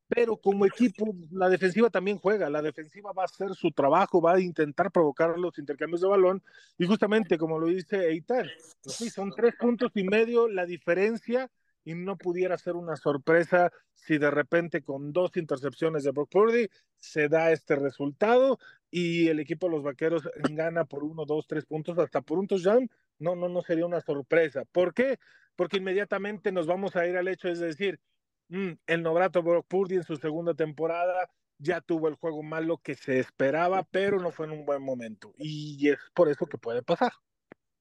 [0.08, 2.50] Pero como equipo, la defensiva también juega.
[2.50, 6.42] La defensiva va a hacer su trabajo, va a intentar provocar los intercambios de balón.
[6.76, 8.46] Y justamente, como lo dice Eitan,
[8.82, 11.50] pues son tres puntos y medio la diferencia
[11.84, 16.68] y no pudiera ser una sorpresa si de repente con dos intercepciones de Brock Purdy
[16.96, 18.58] se da este resultado
[18.90, 22.46] y el equipo de los vaqueros gana por uno, dos, tres puntos, hasta por un
[22.46, 24.64] touchdown, no, no, no sería una sorpresa.
[24.70, 25.18] ¿Por qué?
[25.56, 28.00] Porque inmediatamente nos vamos a ir al hecho, es decir,
[28.48, 32.94] mm, el novato Brock Purdy en su segunda temporada ya tuvo el juego malo que
[32.94, 35.32] se esperaba, pero no fue en un buen momento.
[35.38, 37.12] Y es por eso que puede pasar.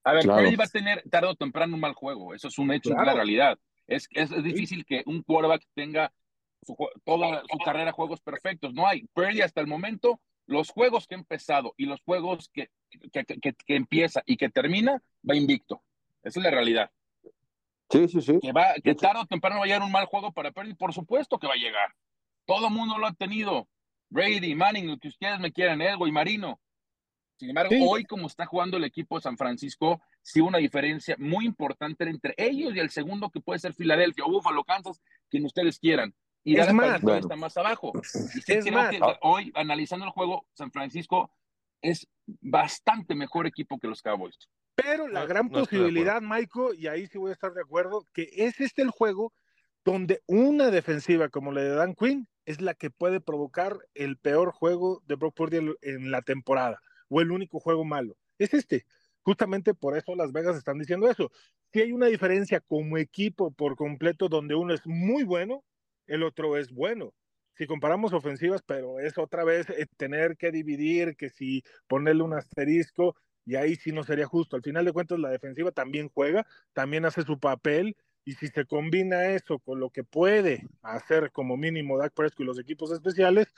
[0.03, 0.43] A ver, Claro.
[0.43, 2.33] Purdy va a tener tarde o temprano un mal juego.
[2.33, 3.05] Eso es un hecho, es Claro.
[3.05, 3.57] la realidad.
[3.87, 6.11] Es, es, es difícil que un quarterback tenga
[6.61, 8.73] su toda su carrera juegos perfectos.
[8.73, 9.07] No hay.
[9.13, 12.69] Purdy hasta el momento, los juegos que ha empezado y los juegos que,
[13.11, 15.81] que, que, que empieza y que termina, va invicto.
[16.23, 16.91] Esa es la realidad.
[17.89, 18.39] Sí, sí, sí.
[18.41, 20.93] Que, va, que tarde o temprano va a llegar un mal juego para Purdy, por
[20.93, 21.93] supuesto que va a llegar.
[22.45, 23.67] Todo el mundo lo ha tenido.
[24.09, 26.59] Brady, Manning, lo que ustedes me quieran, Elgo y Marino.
[27.41, 27.83] Sin embargo, Sí.
[27.83, 32.35] hoy como está jugando el equipo de San Francisco, sí una diferencia muy importante entre
[32.37, 36.13] ellos y el segundo que puede ser Filadelfia o Buffalo, Kansas, quien ustedes quieran.
[36.43, 37.17] Y Es más, bueno.
[37.21, 37.93] está más abajo.
[37.95, 38.91] Y sí Es creo más.
[38.91, 41.31] que hoy, analizando el juego, San Francisco
[41.81, 44.37] es bastante mejor equipo que los Cowboys.
[44.75, 48.05] Pero la No- gran no posibilidad, Michael, y ahí sí voy a estar de acuerdo,
[48.13, 49.33] que es este el juego
[49.83, 54.51] donde una defensiva como la de Dan Quinn es la que puede provocar el peor
[54.51, 56.79] juego de Brock Purdy en la temporada,
[57.11, 58.17] o el único juego malo.
[58.39, 58.85] Es este.
[59.21, 61.29] Justamente por eso Las Vegas están diciendo eso.
[61.71, 65.63] Si hay una diferencia como equipo por completo donde uno es muy bueno,
[66.07, 67.13] el otro es bueno.
[67.55, 72.33] Si comparamos ofensivas, pero es otra vez eh, tener que dividir, que si ponerle un
[72.33, 74.55] asterisco, y ahí sí no sería justo.
[74.55, 78.65] Al final de cuentas, la defensiva también juega, también hace su papel, y si se
[78.65, 83.53] combina eso con lo que puede hacer como mínimo Dak Prescott y los equipos especiales,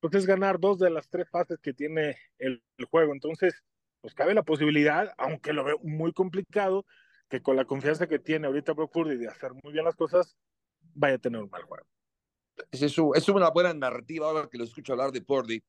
[0.00, 3.12] pues es ganar dos de las tres fases que tiene el, el juego.
[3.12, 3.62] Entonces,
[4.00, 6.86] pues cabe la posibilidad, aunque lo veo muy complicado,
[7.28, 10.36] que con la confianza que tiene ahorita Brock de hacer muy bien las cosas,
[10.94, 11.86] vaya a tener un mal juego.
[12.70, 15.62] Es, eso- es una buena narrativa ahora que lo escucho hablar de Purdy,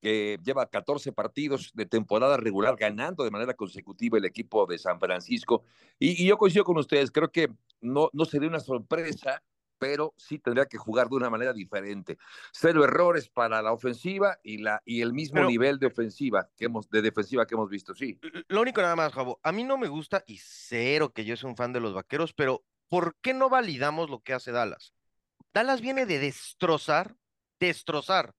[0.00, 4.98] que lleva 14 partidos de temporada regular ganando de manera consecutiva el equipo de San
[5.00, 5.64] Francisco.
[5.98, 7.48] Y, y yo coincido con ustedes, creo que
[7.80, 9.42] no, no sería una sorpresa,
[9.78, 12.18] pero sí tendría que jugar de una manera diferente.
[12.52, 16.66] Cero errores para la ofensiva y, la, y el mismo Pero- nivel de ofensiva que
[16.66, 18.18] hemos, de defensiva que hemos visto, sí.
[18.48, 21.50] Lo único nada más, Javo, a mí no me gusta y cero que yo soy
[21.50, 24.94] un fan de los vaqueros, pero ¿por qué no validamos lo que hace Dallas?
[25.52, 27.16] Dallas viene de destrozar,
[27.58, 28.34] destrozar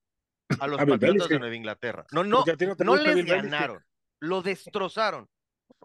[0.60, 1.38] a los A Patriotas de.
[1.38, 2.06] Nueva Inglaterra.
[2.12, 2.44] No, no,
[2.84, 3.84] no les ganaron,
[4.20, 5.28] lo destrozaron.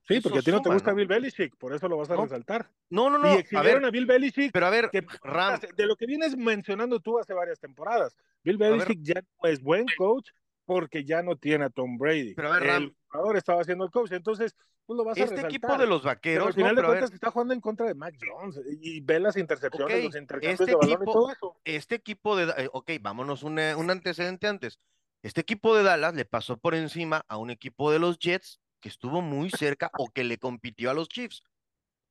[0.06, 0.98] Sí, porque a ti no te gusta ¿no?
[0.98, 2.70] Bill Belichick, por eso lo vas a No, resaltar.
[2.90, 5.60] No, no, y no, a exhibieron ver, a Bill Belichick pero a ver, que Ram,
[5.76, 8.16] de lo que vienes mencionando tú hace varias temporadas.
[8.44, 8.58] Bill.
[8.58, 10.30] Belichick ya no es buen coach
[10.66, 12.34] porque ya no tiene a Tom Brady.
[12.36, 12.84] Pero a ver, Ram.
[12.84, 15.52] el jugador estaba haciendo el coach, entonces tú lo vas a este resaltar.
[15.52, 17.54] equipo de los Pero vaqueros, al final no, de pero a ver, cuentas está jugando
[17.54, 20.90] en contra de Mac Jones y ve las intercepciones, Ok, los intercambios este de balón
[20.96, 21.56] equipo- y todo eso.
[21.64, 24.80] este equipo de, eh, ok, vámonos un, un antecedente antes.
[25.22, 28.90] Este equipo de Dallas le pasó por encima a un equipo de los Jets que
[28.90, 31.42] estuvo muy cerca o que le compitió a los Chiefs.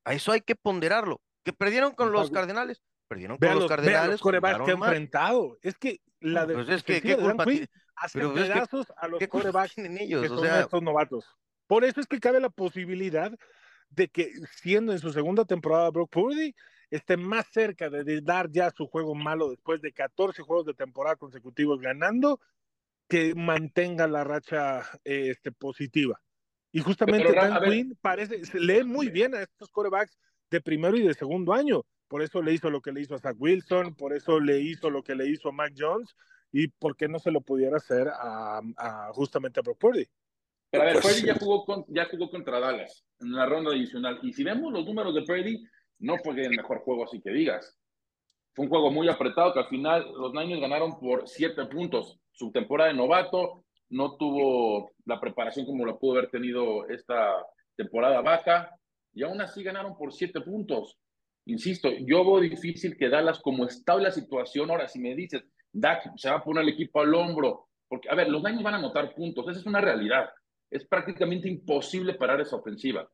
[0.04, 1.20] A eso hay que ponderarlo.
[1.44, 4.20] Que perdieron con los Cardenales, perdieron con Vean los Cardenales.
[4.22, 5.58] los que enfrentado.
[5.60, 7.70] Es que la de, Pues es que, defensiva ¿qué culpa Quinn tiene?
[7.96, 10.24] hace Pero es que, a los ¿Qué culpa corebacks tienen que ellos?
[10.24, 11.26] O son sea, estos novatos.
[11.66, 13.30] Por eso es que cabe la posibilidad
[13.90, 16.54] de que siendo en su segunda temporada Brock Purdy
[16.88, 20.72] esté más cerca de, de dar ya su juego malo después de 14 juegos de
[20.72, 22.40] temporada consecutivos ganando
[23.08, 26.22] que mantenga la racha eh, este, positiva.
[26.72, 27.62] Y justamente Pero, Dan.
[27.62, 30.18] Quinn parece, se lee muy bien a estos corebacks
[30.50, 31.84] de primero y de segundo año.
[32.08, 34.90] Por eso le hizo lo que le hizo a Zach Wilson, por eso le hizo
[34.90, 36.14] lo que le hizo a Mac Jones,
[36.50, 40.06] y por qué no se lo pudiera hacer a, a justamente a Brock Purdy.
[40.70, 43.70] Pero a ver, Pues Purdy ya jugó, con, ya jugó contra Dallas en la ronda
[43.70, 44.18] adicional.
[44.22, 45.64] Y si vemos los números de Purdy,
[45.98, 47.78] no fue el mejor juego, así que digas.
[48.54, 52.18] Fue un juego muy apretado que al final los Niners ganaron por siete puntos.
[52.32, 53.61] Su temporada de novato
[53.92, 57.30] no tuvo la preparación como lo pudo haber tenido esta
[57.76, 58.70] temporada baja
[59.12, 60.98] y aún así ganaron por siete puntos.
[61.44, 66.12] Insisto, yo veo difícil que Dallas, como está la situación, ahora si me dices, Dak
[66.16, 68.78] se va a poner el equipo al hombro, porque, a ver, los Niners van a
[68.78, 70.30] anotar puntos, esa es una realidad.
[70.70, 73.06] Es prácticamente imposible parar esa ofensiva.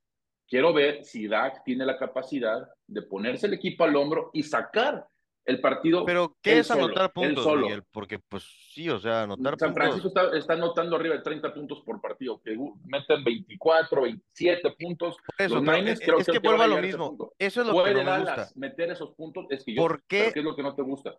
[0.46, 5.06] Quiero ver si Dak tiene la capacidad de ponerse el equipo al hombro y sacar
[5.48, 6.04] el partido.
[6.04, 7.62] Pero, ¿qué es solo, anotar puntos, solo.
[7.62, 7.82] Miguel?
[7.90, 9.74] Porque, pues sí, o sea, anotar San puntos.
[9.74, 15.16] Francisco está, está anotando arriba de 30 puntos por partido, que meten 24, 27 puntos.
[15.38, 17.32] Eso, Los Niners es- creo es que que te van vuelvo a a lo mismo.
[17.38, 18.48] Eso es lo que Puede no me gusta.
[18.56, 20.18] meter esos puntos, es que yo, ¿Por qué?
[20.20, 21.14] pero ¿qué es lo que no te gusta?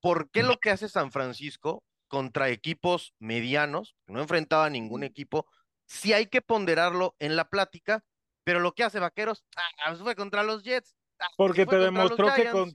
[0.00, 5.02] ¿Por qué lo que hace San Francisco contra equipos medianos, que no enfrentaba a ningún
[5.04, 5.46] equipo,
[5.86, 8.02] sí hay que ponderarlo en la plática,
[8.44, 9.44] pero lo que hace Vaqueros,
[9.84, 10.94] ah, fue contra los Jets.
[11.20, 12.72] ah, Porque te demostró que con.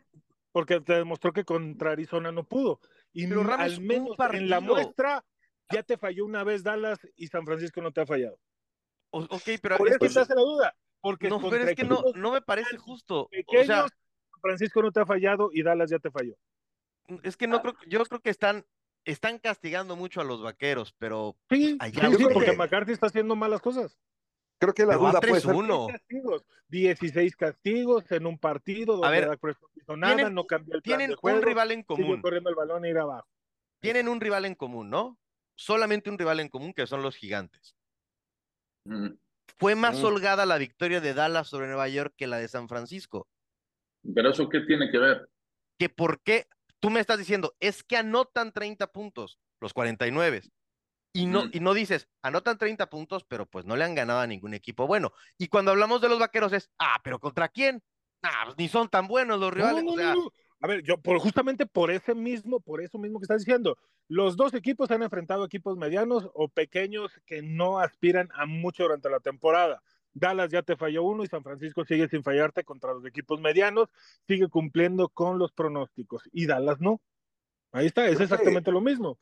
[0.52, 2.80] Porque te demostró que contra Arizona no pudo.
[3.14, 5.26] Y Pero, Ramos, al menos en la muestra
[5.72, 8.40] ya te falló una vez Dallas y San Francisco no te ha fallado.
[9.12, 10.76] O- ok, pero Por es eso que, te hace la duda.
[11.02, 13.30] Porque no, pero es que no, no me parece justo.
[13.48, 16.36] O sea, San Francisco no te ha fallado y Dallas ya te falló.
[17.24, 18.66] es que no creo, yo creo que están,
[19.06, 23.62] están castigando mucho a los vaqueros, pero Sí, allá sí, porque McCarthy está haciendo malas
[23.62, 23.98] cosas.
[24.60, 25.88] Creo que la Pero duda puede ser 3-1.
[25.88, 30.34] castigos, 16 castigos en un partido donde A ver, Dak Prescott no hizo nada, tienen-
[30.36, 32.22] no cambió el plan tienen de juego, un rival en común.
[32.22, 33.28] corriendo el balón e ir abajo.
[33.80, 35.18] Tienen un rival en común, ¿no?
[35.56, 37.76] Solamente un rival en común que son los gigantes.
[38.86, 39.12] Mm.
[39.58, 40.06] Fue más Mm.
[40.06, 43.28] holgada la victoria de Dallas sobre Nueva York que la de San Francisco.
[44.14, 45.30] Pero eso qué tiene que ver?
[45.78, 46.48] Que por qué,
[46.82, 50.42] tú me estás diciendo, es que anotan 30 puntos, los 49.
[51.12, 51.50] Y no, Mm.
[51.54, 54.86] y no dices, anotan 30 puntos, pero pues no le han ganado a ningún equipo
[54.88, 55.12] bueno.
[55.38, 57.82] Y cuando hablamos de los vaqueros es, ah, pero ¿contra quién?
[58.22, 59.84] Ah, pues ni son tan buenos los rivales.
[59.84, 60.32] No, o no, sea, no, no.
[60.62, 63.78] A ver, yo por, justamente por ese mismo, por eso mismo que estás diciendo,
[64.10, 69.10] los dos equipos han enfrentado equipos medianos o pequeños que no aspiran a mucho durante
[69.10, 69.82] la temporada.
[70.12, 73.88] Dallas ya te falló uno y San Francisco sigue sin fallarte contra los equipos medianos,
[74.28, 77.00] sigue cumpliendo con los pronósticos y Dallas no.
[77.72, 79.18] Ahí está, es exactamente lo mismo.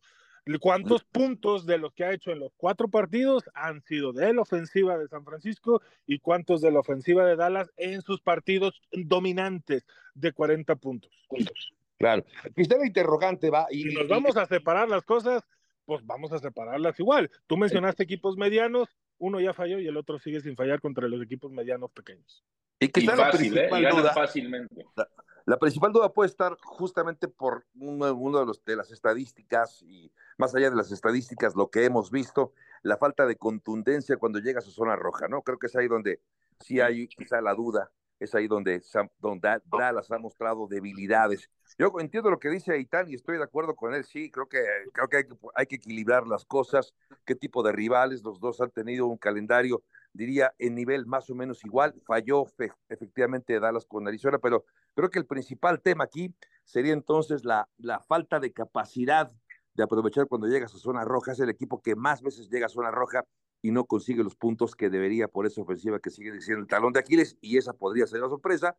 [0.60, 4.42] ¿Cuántos puntos de los que ha hecho en los cuatro partidos han sido de la
[4.42, 9.86] ofensiva de San Francisco y cuántos de la ofensiva de Dallas en sus partidos dominantes
[10.14, 11.12] de 40 puntos?
[12.00, 12.24] Claro.
[12.56, 13.68] Está la interrogante, va.
[13.72, 15.44] Y, Si nos y- vamos a separar las cosas,
[15.86, 17.30] pues vamos a separarlas igual.
[17.48, 21.22] Tú mencionaste equipos medianos, uno ya falló y el otro sigue sin fallar contra los
[21.24, 22.44] equipos medianos pequeños.
[22.80, 23.70] y que Y la fácil, ¿eh?
[23.90, 24.14] Duda.
[24.14, 24.86] fácilmente.
[25.48, 28.06] La principal duda puede estar justamente por uno,
[28.40, 32.52] de, los, de las estadísticas y más allá de las estadísticas, lo que hemos visto,
[32.84, 35.44] la falta de contundencia cuando llega a su zona roja, ¿no?
[35.44, 36.20] Creo que es ahí donde
[36.60, 38.82] sí hay quizá la duda, es ahí donde,
[39.20, 41.50] donde Dallas ha mostrado debilidades.
[41.80, 44.62] Yo entiendo lo que dice Aitán y estoy de acuerdo con él, sí, creo que,
[44.92, 48.72] creo hay, que hay que equilibrar las cosas, qué tipo de rivales, los dos han
[48.72, 49.82] tenido un calendario
[50.18, 51.94] diría, en nivel más o menos igual.
[52.06, 56.34] Falló fe- efectivamente Dallas con Arizona, pero creo que el principal tema aquí
[56.66, 59.32] sería entonces la, la falta de capacidad
[59.74, 61.32] de aprovechar cuando llegas a zona roja.
[61.32, 63.24] Es el equipo que más veces llega a zona roja
[63.62, 66.94] y no consigue los puntos que debería por esa ofensiva que sigue diciendo el talón
[66.94, 68.76] de Aquiles, y esa podría ser la sorpresa.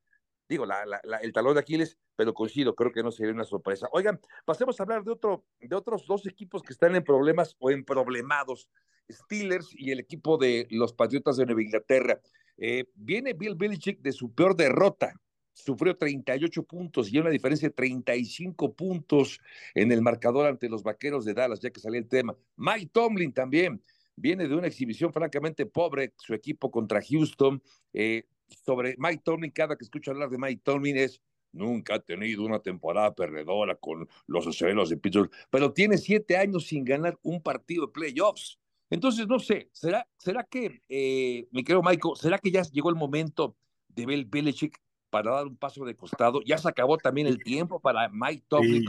[0.48, 3.44] Digo, la, la, la, el talón de Aquiles, pero coincido, creo que no sería una
[3.44, 3.88] sorpresa.
[3.92, 7.70] Oigan, pasemos a hablar de, otro, de otros dos equipos que están en problemas o
[7.70, 8.68] en problemados.
[9.10, 12.20] Steelers y el equipo de los Patriotas de Nueva Inglaterra.
[12.56, 15.14] Eh, viene Bill Belichick de su peor derrota.
[15.52, 19.40] Sufrió 38 puntos y una diferencia de 35 puntos
[19.74, 22.36] en el marcador ante los vaqueros de Dallas, ya que salió el tema.
[22.56, 23.82] Mike Tomlin también
[24.14, 27.62] viene de una exhibición francamente pobre, su equipo contra Houston.
[27.92, 28.24] Eh,
[28.64, 31.20] sobre Mike Tomlin, cada que escucho hablar de Mike Tomlin es
[31.52, 36.66] nunca ha tenido una temporada perdedora con los acereros de Pittsburgh, pero tiene siete años
[36.66, 38.58] sin ganar un partido de playoffs.
[38.90, 42.96] Entonces, no sé, ¿será, será que, eh, mi querido Michael, será que ya llegó el
[42.96, 43.56] momento
[43.88, 44.78] de Bill Belichick
[45.10, 46.40] para dar un paso de costado.
[46.42, 48.84] Ya se acabó también el tiempo para Mike Tomlin.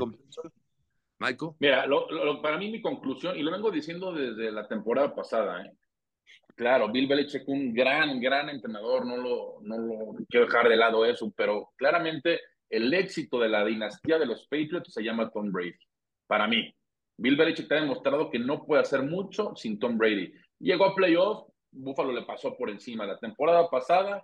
[1.17, 1.52] Michael.
[1.60, 1.86] Mira,
[2.41, 5.74] para mí mi conclusión, y lo vengo diciendo desde la temporada pasada, ¿eh?
[6.60, 11.06] Claro, Bill Belichick un gran, gran entrenador, no lo, no lo quiero dejar de lado
[11.06, 15.80] eso, pero claramente el éxito de la dinastía de los Patriots se llama Tom Brady,
[16.28, 16.69] para mí.
[17.17, 20.34] Bill Belichick ha demostrado que no puede hacer mucho sin Tom Brady.
[20.60, 23.06] Llegó a playoffs, Buffalo le pasó por encima.
[23.06, 24.22] La temporada pasada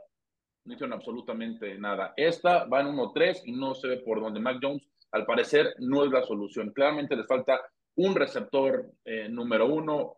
[0.65, 2.13] no hicieron absolutamente nada.
[2.17, 4.41] Esta va en 1-3 y no se ve por dónde.
[4.41, 6.71] Mac Jones al parecer no es la solución.
[6.71, 7.61] Claramente les falta
[7.95, 10.17] un receptor eh, número uno.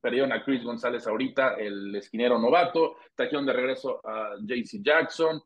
[0.00, 2.96] Perdieron a Chris González ahorita, el esquinero novato.
[3.14, 5.42] Trajeron de regreso a JC Jackson.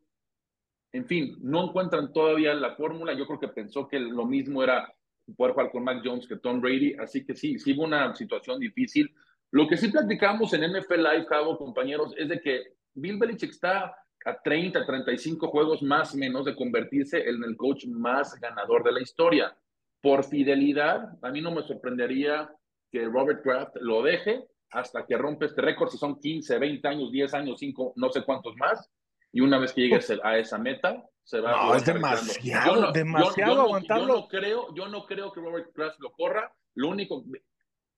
[0.92, 3.14] En fin, no encuentran todavía la fórmula.
[3.14, 4.92] Yo creo que pensó que lo mismo era
[5.36, 6.94] poder jugar con Mac Jones que Tom Brady.
[6.94, 9.12] Así que sí, sí una situación difícil.
[9.50, 13.96] Lo que sí platicamos en NFL Live, Cabo, compañeros, es de que Bill Belichick está
[14.24, 18.92] a 30, 35 juegos más o menos de convertirse en el coach más ganador de
[18.92, 19.56] la historia.
[20.02, 22.50] Por fidelidad, a mí no me sorprendería
[22.96, 27.12] que Robert Kraft lo deje hasta que rompe este récord, si son 15, 20 años,
[27.12, 28.90] 10 años, 5, no sé cuántos más,
[29.32, 34.06] y una vez que llegue a esa meta, se va no, es demasiado, demasiado aguantarlo.
[34.06, 37.22] Yo no, creo, yo no creo que Robert Kraft lo corra, lo único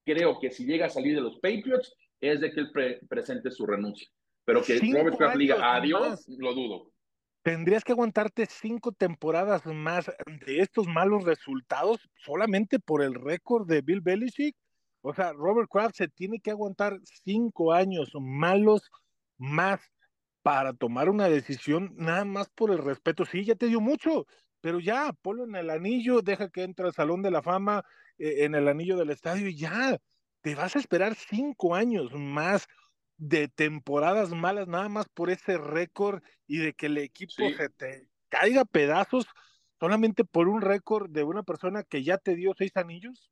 [0.05, 2.73] creo que si llega a salir de los Patriots es de que él
[3.09, 4.09] presente su renuncia.
[4.45, 6.91] Pero que Robert Kraft diga adiós, lo dudo.
[7.43, 10.11] Tendrías que aguantarte cinco temporadas más
[10.47, 14.57] de estos malos resultados solamente por el récord de Bill Belichick.
[15.01, 18.91] O sea, Robert Kraft se tiene que aguantar cinco años malos
[19.37, 19.81] más
[20.43, 23.25] para tomar una decisión nada más por el respeto.
[23.25, 24.27] Sí, ya te dio mucho,
[24.61, 27.85] pero ya, ponlo en el anillo, deja que entre al Salón de la Fama,
[28.19, 29.99] eh, en el anillo del estadio y ya,
[30.41, 32.67] te vas a esperar cinco años más
[33.17, 38.09] de temporadas malas nada más por ese récord y de que el equipo se te
[38.29, 39.27] caiga a pedazos
[39.81, 43.31] solamente por un récord de una persona que ya te dio seis anillos?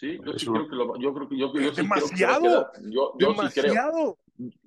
[0.00, 4.16] Sí, yo sí creo que lo, yo creo que yo, yo demasiado, yo, demasiado.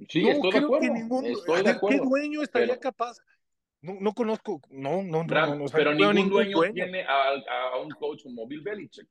[0.07, 0.93] Sí, estoy de acuerdo.
[0.93, 3.17] ningún, estoy de acuerdo, ¿Qué dueño estaría capaz?
[3.81, 7.29] No, no conozco, no, no, no, no, pero ningún, ningún dueño, dueño, tiene a,
[7.73, 9.07] a, un coach como Bill Belichick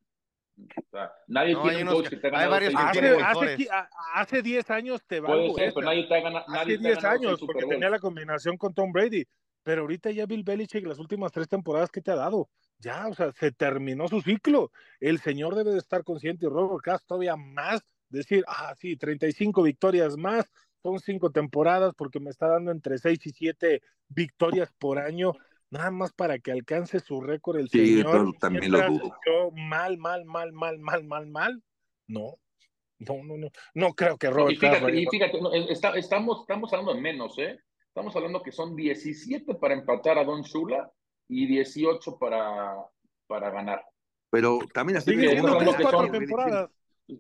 [1.27, 3.69] nadie tiene un coach que te ha varios hace,
[4.15, 6.45] hace, 10 años te va Puede ser, pero nadie te ha ganado.
[6.49, 9.25] Hace 10 años, porque tenía la combinación con Tom Brady.
[9.65, 12.49] Pero ahorita ya Bill Belichick, las últimas tres temporadas que te ha dado,
[12.83, 14.71] ya, o sea, se terminó su ciclo.
[15.01, 19.63] El señor debe de estar consciente, y Robert Cast todavía más, decir, ah, sí, 35
[19.63, 20.51] victorias más,
[20.83, 25.33] son cinco temporadas porque me está dando entre 6 y 7 victorias por año
[25.71, 28.35] nada más para que alcance su récord el sí, señor.
[28.39, 29.17] también lo dudo.
[29.53, 31.63] Mal, mal, mal, mal, mal, mal, mal.
[32.09, 32.37] No,
[32.99, 33.49] no, no, no.
[33.75, 34.53] No creo que Robert.
[34.53, 35.39] Y fíjate, y fíjate
[35.99, 37.59] estamos, estamos hablando de menos, ¿eh?
[37.87, 40.91] Estamos hablando que son 17 para empatar a Don Shula
[41.29, 42.77] y 18 para,
[43.27, 43.85] para ganar.
[44.31, 46.71] Pero también así que dos, cuatro temporadas.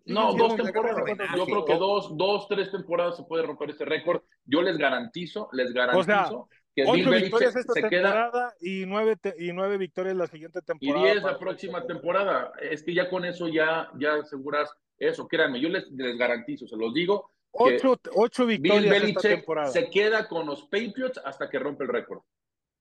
[0.06, 1.04] No, dos temporadas.
[1.36, 4.22] Yo creo que dos, dos, tres temporadas se puede romper ese récord.
[4.44, 10.16] Yo les garantizo, les garantizo que Ocho victorias esta temporada y, nueve y nueve victorias
[10.16, 11.00] la siguiente temporada.
[11.00, 12.52] Y diez la próxima temporada.
[12.62, 15.28] Es que ya con eso ya, ya aseguras eso.
[15.28, 17.30] Créanme, yo les, les garantizo, se los digo.
[17.50, 19.68] Ocho, ocho victorias esta temporada.
[19.68, 22.22] Se queda con los Patriots hasta que rompe el récord.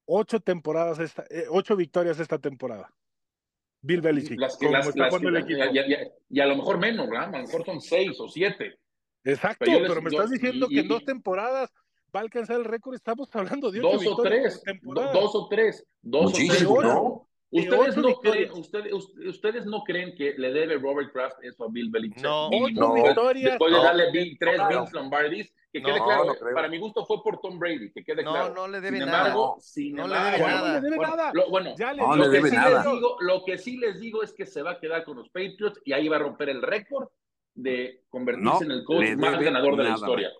[0.05, 2.91] Ocho temporadas, esta, eh, ocho victorias esta temporada.
[3.81, 4.39] Bill Belichick.
[4.39, 4.95] Las que, las,
[6.29, 7.33] y, a lo mejor menos, ¿verdad?
[7.33, 8.77] A lo mejor son seis o siete.
[9.23, 11.71] Exacto, pero, me estás diciendo que en dos temporadas
[12.15, 16.33] va a alcanzar el récord, estamos hablando de dos o tres, dos o tres, dos
[16.33, 16.63] o tres.
[16.63, 17.27] ¿no?
[17.53, 21.89] Ustedes no, creen, ustedes, ustedes no creen que le debe Robert Kraft eso a Bill
[21.89, 22.23] Belichick.
[22.23, 22.93] No, no.
[22.93, 23.51] victorias.
[23.51, 27.39] Después de darle Bill, tres Vince Lombardis, que quede claro, para mi gusto fue por
[27.39, 28.49] Tom Brady, que quede claro.
[28.49, 29.17] No, no le debe sin nada.
[29.19, 30.67] Embargo, sin no embargo, le debe nada.
[30.67, 31.31] No le debe nada.
[31.33, 32.83] Lo, bueno, ya le no lo, le que debe sí nada.
[32.83, 35.29] Les digo, lo que sí les digo es que se va a quedar con los
[35.29, 37.07] Patriots y ahí va a romper el récord
[37.53, 40.31] de convertirse en el coach más ganador de la historia.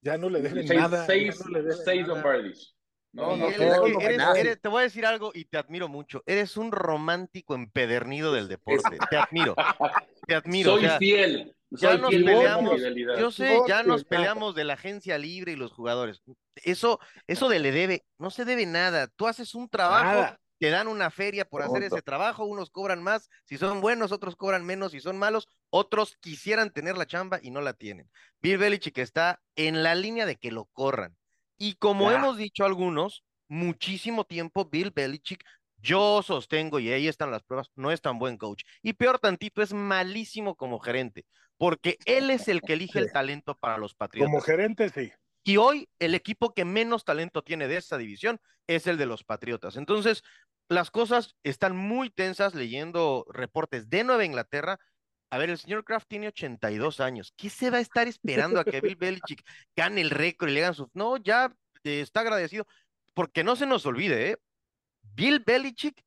[0.00, 1.06] Ya no le deben nada.
[1.06, 2.74] Seis, no seis Lombardis.
[3.12, 6.22] No, no, eres, te voy a decir algo y te admiro mucho.
[6.26, 8.98] Eres un romántico empedernido del deporte.
[9.10, 9.54] Te admiro.
[10.26, 10.78] Te admiro.
[10.78, 11.54] Soy fiel.
[11.70, 12.80] Ya Soy nos peleamos.
[13.18, 16.22] Yo sé, ya nos peleamos de la agencia libre y los jugadores.
[16.56, 19.08] Eso, eso de le debe, no se debe nada.
[19.08, 23.28] Tú haces un trabajo, te dan una feria por hacer ese trabajo, unos cobran más,
[23.44, 27.50] si son buenos, otros cobran menos, si son malos, otros quisieran tener la chamba y
[27.50, 28.10] no la tienen.
[28.40, 31.16] Bill Belichick está en la línea de que lo corran.
[31.58, 35.44] Y como hemos dicho algunos, muchísimo tiempo Bill Belichick,
[35.80, 38.64] yo sostengo, y ahí están las pruebas, no es tan buen coach.
[38.82, 41.24] Y peor tantito, es malísimo como gerente,
[41.58, 44.30] porque él es el que elige el talento para los Patriotas.
[44.30, 45.12] Como gerente, sí.
[45.44, 49.24] Y hoy el equipo que menos talento tiene de esta división es el de los
[49.24, 49.76] Patriotas.
[49.76, 50.22] Entonces,
[50.68, 54.78] las cosas están muy tensas leyendo reportes de Nueva Inglaterra.
[55.30, 57.32] A ver, el señor Kraft tiene 82 años.
[57.36, 59.42] ¿Qué se va a estar esperando a que Bill Belichick
[59.74, 60.90] gane el récord y le hagan su...
[60.92, 61.54] No, ya
[61.84, 62.66] eh, está agradecido.
[63.14, 64.36] Porque no se nos olvide, ¿eh?
[65.14, 66.02] Bill Belichick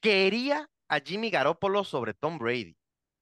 [0.00, 2.76] quería a Jimmy Garoppolo sobre Tom Brady.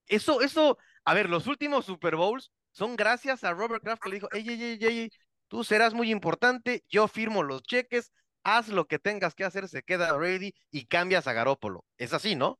[0.06, 4.16] Eso, eso, a ver, los últimos Super Bowls son gracias a Robert Kraft que le
[4.16, 5.10] dijo, ey, ey, ey, ey,
[5.48, 9.82] tú serás muy importante, yo firmo los cheques, haz lo que tengas que hacer, se
[9.82, 11.84] queda Brady y cambias a Garópolo.
[11.96, 12.58] Es así, ¿no?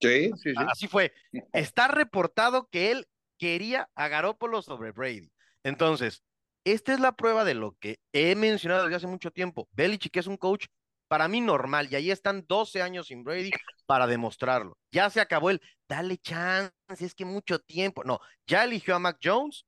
[0.00, 0.64] Sí, sí, sí.
[0.68, 1.12] Así fue.
[1.52, 3.06] Está reportado que él
[3.38, 5.30] quería a Garópolo sobre Brady.
[5.62, 6.22] Entonces,
[6.64, 9.68] esta es la prueba de lo que he mencionado desde hace mucho tiempo.
[9.72, 10.66] Belichick es un coach
[11.08, 13.50] para mí normal y ahí están 12 años sin Brady
[13.86, 14.78] para demostrarlo.
[14.92, 18.04] Ya se acabó el dale chance, es que mucho tiempo.
[18.04, 19.66] No, ya eligió a Mac Jones,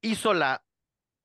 [0.00, 0.64] hizo la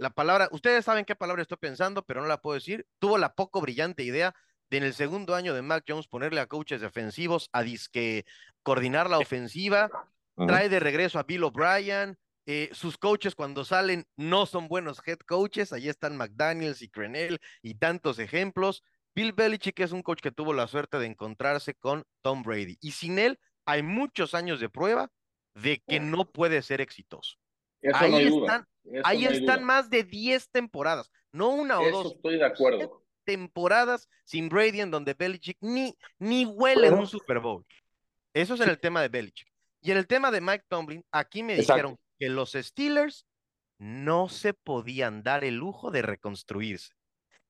[0.03, 2.85] la palabra, ustedes saben qué palabra estoy pensando, pero no la puedo decir.
[2.99, 4.35] Tuvo la poco brillante idea
[4.69, 8.25] de en el segundo año de Mac Jones ponerle a coaches defensivos a disque
[8.63, 9.89] coordinar la ofensiva.
[10.35, 12.17] Trae de regreso a Bill O'Brien.
[12.45, 15.71] Eh, sus coaches cuando salen no son buenos head coaches.
[15.71, 18.83] Ahí están McDaniels y Crenell y tantos ejemplos.
[19.15, 22.77] Bill Belichick es un coach que tuvo la suerte de encontrarse con Tom Brady.
[22.81, 25.11] Y sin él hay muchos años de prueba
[25.53, 27.37] de que no puede ser exitoso.
[27.93, 28.67] ahí están,
[29.03, 32.13] Ahí están más de 10 temporadas, no una o Eso dos.
[32.13, 33.03] Estoy de acuerdo.
[33.23, 37.65] Temporadas sin Brady en donde Belichick ni, ni huele en un Super Bowl.
[38.33, 39.47] Eso es en el tema de Belichick.
[39.81, 43.25] Y en el tema de Mike Tomlin, aquí me dijeron que los Steelers
[43.77, 46.93] no se podían dar el lujo de reconstruirse.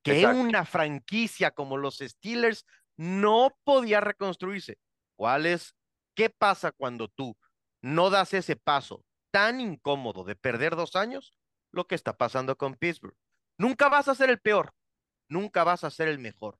[0.03, 2.65] Que una franquicia como los Steelers
[2.97, 4.77] no podía reconstruirse.
[5.15, 5.75] ¿Cuál es?
[6.15, 7.35] ¿Qué pasa cuando tú
[7.81, 11.33] no das ese paso tan incómodo de perder dos años
[11.71, 13.17] lo que está pasando con Pittsburgh.
[13.57, 14.73] Nunca vas a ser el peor,
[15.27, 16.59] nunca vas a ser el mejor.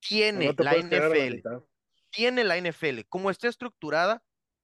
[0.00, 1.48] Tiene la NFL,
[2.10, 4.22] tiene la NFL, como está estructurada,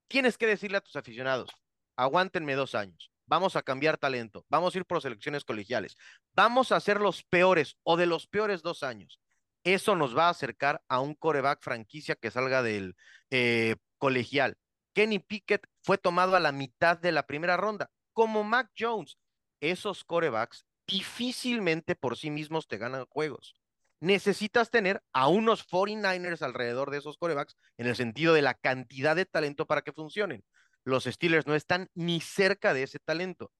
[0.09, 1.51] tienes que decirle a tus aficionados,
[1.97, 5.97] aguántenme dos años, vamos a cambiar talento, vamos a ir por selecciones colegiales,
[6.33, 9.21] vamos a ser los peores o de los peores dos años.
[9.65, 12.97] Eso nos va a acercar a un coreback franquicia que salga del
[13.31, 14.57] eh, colegial.
[14.95, 19.19] Kenny Pickett fue tomado a la mitad de la primera ronda, como Mac Jones.
[19.61, 23.55] Esos corebacks difícilmente por sí mismos te ganan juegos.
[24.01, 29.17] Necesitas tener a unos 49ers alrededor de esos corebacks en el sentido de la cantidad
[29.17, 30.45] de talento para que funcionen.
[30.89, 33.53] Los Steelers no están ni cerca de ese talento.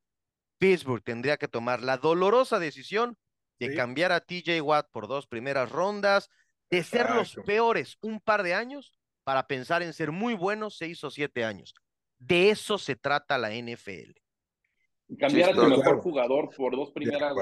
[0.59, 3.17] Pittsburgh tendría que tomar la dolorosa decisión
[3.61, 6.31] de cambiar a TJ Watt por dos primeras rondas,
[6.71, 8.93] de ser los peores un par de años
[9.25, 11.75] para pensar en ser muy buenos seis o siete años.
[12.19, 14.13] De eso se trata la NFL.
[15.19, 17.35] Cambiar a tu mejor jugador por dos primeras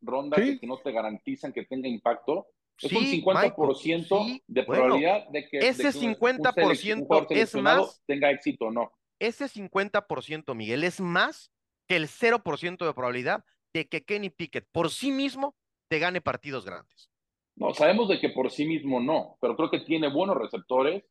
[0.00, 2.46] rondas que no te garantizan que tenga impacto.
[2.78, 8.92] Es un 50% de probabilidad de que ese 50% es más tenga éxito o no.
[9.22, 11.52] Ese 50%, Miguel, es más
[11.86, 15.54] que el 0% de probabilidad de que Kenny Pickett por sí mismo
[15.88, 17.10] te gane partidos grandes.
[17.54, 21.04] No, sabemos de que por sí mismo no, pero creo que tiene buenos receptores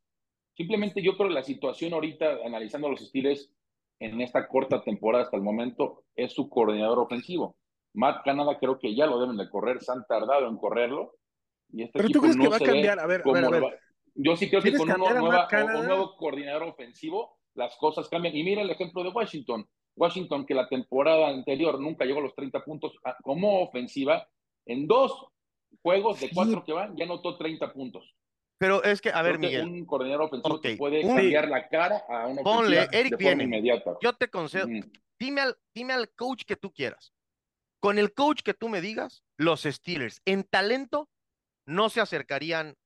[0.56, 3.50] Simplemente yo creo que la situación ahorita, analizando los estilos
[4.00, 7.56] en esta corta temporada hasta el momento, es su coordinador ofensivo.
[7.94, 11.16] Matt Canada creo que ya lo deben de correr, se han tardado en correrlo.
[11.70, 13.80] Y este Pero tú crees que va a cambiar, a ver, a ver, a ver.
[14.14, 18.36] Yo sí creo que con uno, nueva, un nuevo coordinador ofensivo las cosas cambian.
[18.36, 19.68] Y mira el ejemplo de Washington.
[19.96, 24.28] Washington, que la temporada anterior nunca llegó a los 30 puntos ah, como ofensiva,
[24.66, 25.28] en dos
[25.82, 28.14] juegos de cuatro que van, ya anotó 30 puntos.
[28.58, 29.66] Pero es que, a ver, Miguel.
[29.66, 33.98] Un coordinador ofensivo puede cambiar la cara a una Ponle, Eric de forma inmediata.
[34.02, 34.68] Yo te concedo.
[35.20, 37.12] dime, al, dime al coach que tú quieras.
[37.80, 41.10] Con el coach que tú me digas, los Steelers en talento
[41.66, 42.78] no se acercarían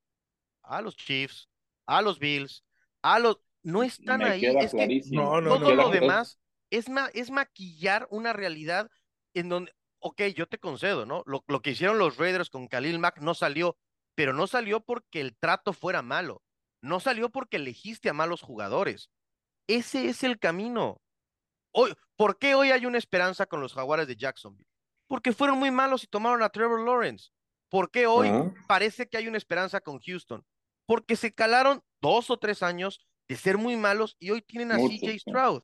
[0.64, 1.50] a los Chiefs,
[1.86, 2.64] a los Bills,
[3.02, 3.42] a los.
[3.66, 4.46] No están ahí.
[4.46, 6.40] Es que no, no, todo lo demás
[6.70, 8.90] es, ma, es maquillar una realidad
[9.34, 9.74] en donde.
[10.00, 11.24] Ok, yo te concedo, ¿no?
[11.26, 13.78] Lo, lo que hicieron los Raiders con Khalil Mack no salió
[14.16, 16.42] pero no salió porque el trato fuera malo,
[16.82, 19.12] no salió porque elegiste a malos jugadores.
[19.68, 21.02] Ese es el camino.
[21.72, 24.70] Hoy, ¿Por qué hoy hay una esperanza con los jaguares de Jacksonville?
[25.08, 27.32] Porque fueron muy malos y tomaron a Trevor Lawrence.
[27.70, 28.30] ¿Por qué hoy
[28.68, 30.46] parece que hay una esperanza con Houston?
[30.86, 34.78] Porque se calaron dos o tres años de ser muy malos y hoy tienen a
[34.78, 35.64] CJ Stroud.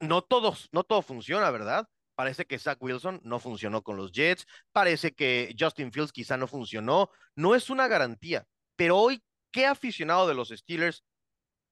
[0.00, 1.86] No todos, no todo funciona, ¿verdad?
[2.14, 4.44] Parece que Zach Wilson no funcionó con los Jets.
[4.72, 7.10] Parece que Justin Fields quizá no funcionó.
[7.36, 8.44] No es una garantía.
[8.76, 11.04] Pero hoy, ¿qué aficionado de los Steelers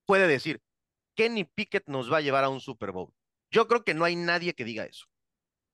[0.07, 0.61] puede decir?
[1.16, 3.12] Kenny Pickett nos va a llevar a un Super Bowl.
[3.51, 5.07] Yo creo que no hay nadie que diga eso.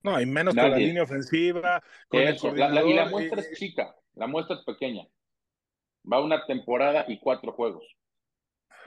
[0.03, 0.87] No, y menos con la Nadie.
[0.87, 4.57] línea ofensiva, con el Eso, la- la- y la muestra eh, es chica, la muestra
[4.57, 5.07] es pequeña.
[6.11, 7.83] Va una temporada y cuatro juegos.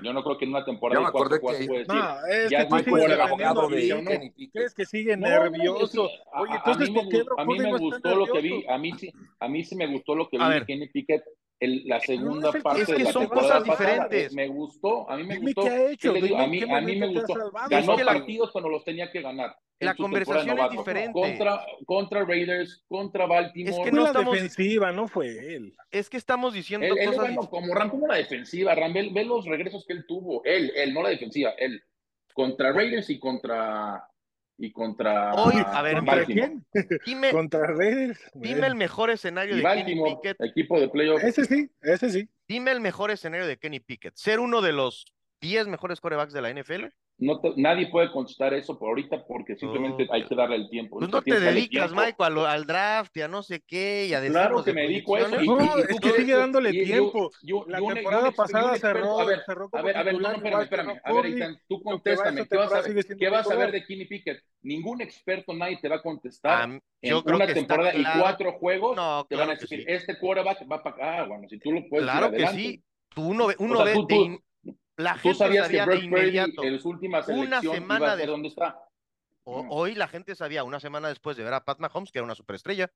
[0.03, 1.87] Yo no creo que en una temporada Ya y cuatro que- decir.
[1.89, 4.33] No, es ya que es tú el abogado de.
[4.53, 6.03] ¿Crees que sigue No, nervioso?
[6.35, 8.79] Oye, a entonces, mí me ¿por qué a mí me gustó lo que vi, a
[8.79, 11.25] mí sí, a mí sí me gustó lo que A vi de Kenny Pickett
[11.61, 13.91] el- la segunda es el parte Es que de la son temporada cosas pasada.
[14.05, 14.33] diferentes.
[14.35, 15.63] Me gustó, a mí me Dime gustó.
[15.63, 17.35] qué ha hecho, A mí, a me gustó.
[17.71, 19.57] Ganó Es que la- partidos cuando los tenía que ganar.
[19.79, 21.13] La conversación es diferente.
[21.13, 23.77] Contra, contra Raiders, contra Baltimore.
[23.77, 25.75] Es que no la estamos- defensiva, no fue él.
[25.91, 29.11] Es que estamos diciendo Él, él cosas bueno, como Ram, como la defensiva, Ram, ve,
[29.13, 31.83] ve los regresos que él tuvo, él, él, no la defensiva, él,
[32.33, 34.03] contra Raiders y contra
[34.59, 36.57] y contra Hoy, a ver, ¿Contra Baltimore.
[36.73, 36.99] quién?
[37.05, 38.19] Dime, Contra Raiders.
[38.35, 40.41] dime el mejor escenario Y de Kenny Baltimore, Pickett.
[40.43, 41.23] equipo de playoff.
[41.23, 42.29] Ese sí, ese sí.
[42.49, 44.17] Dime el mejor escenario de Kenny Pickett.
[44.17, 45.05] Ser uno de los
[45.41, 46.87] 10 mejores corebacks de la NFL.
[47.19, 50.69] No te- nadie puede contestar eso por ahorita porque simplemente Oh, hay que darle el
[50.69, 50.99] tiempo.
[50.99, 51.91] Pues O sea, no te dedicas.
[51.93, 55.17] Michael, al draft y a no sé qué y a Claro que de me dedico
[55.17, 55.41] a eso.
[55.41, 57.31] y- No, y- es que sigue dándole tiempo.
[57.69, 61.01] La temporada pasada cerró, a ver, cerró A ver, a ver, no, espérame, espérame.
[61.03, 61.27] A ver.
[61.27, 62.47] Eitan, tú va contéstame.
[62.47, 63.59] ¿Qué vas a ¿qué vas a titular.
[63.59, 64.43] ver de Kenny Pickett?
[64.61, 66.69] Ningún experto, nadie te va a contestar.
[66.69, 69.69] En yo creo una que temporada y claro- cuatro juegos No, te van a decir,
[69.81, 69.85] sí.
[69.89, 71.23] este quarterback va para acá.
[71.23, 72.83] Ah, bueno, si tú lo puedes Claro que sí.
[73.15, 74.41] Tú uno ve, uno ve tú- tú-
[74.97, 77.99] la Tú gente sabías que sabía de Brock Purdy en su última Una selección semana
[77.99, 78.83] iba a ser de- donde está.
[79.45, 79.69] O- No.
[79.71, 82.35] hoy la gente sabía una semana después de ver a Pat Mahomes que era una
[82.35, 82.91] superestrella.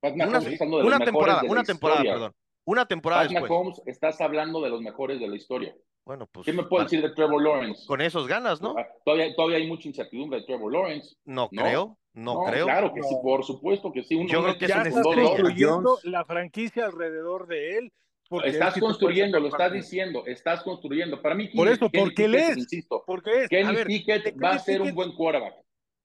[0.00, 2.12] Pat Una, Mahomes de una temporada, de una temporada, historia.
[2.14, 2.32] perdón.
[2.64, 3.50] Una temporada Pat después.
[3.50, 5.74] Mahomes, estás hablando de los mejores de la historia.
[6.04, 7.84] Bueno, pues ¿Qué me puedes para- decir de Trevor Lawrence?
[7.86, 8.74] con esos ganas, ¿no?
[8.78, 11.16] Ah, Todavía, todavía hay mucha incertidumbre de Trevor Lawrence.
[11.24, 11.62] No, ¿no?
[11.62, 12.66] creo, no, creo.
[12.66, 13.22] Claro que sí, No.
[13.22, 14.14] por supuesto que sí.
[14.14, 15.80] Uno- Yo creo que es Ya una estrella.
[16.04, 17.92] la franquicia alrededor de él.
[18.28, 21.20] Porque Estás construyendo, lo estás diciendo, estás construyendo.
[21.22, 22.56] Para mí, Por eso, Kenny porque él es.
[22.56, 25.54] Insisto, Porque es, a Kenny ver, Pickett va a ser un buen quarterback.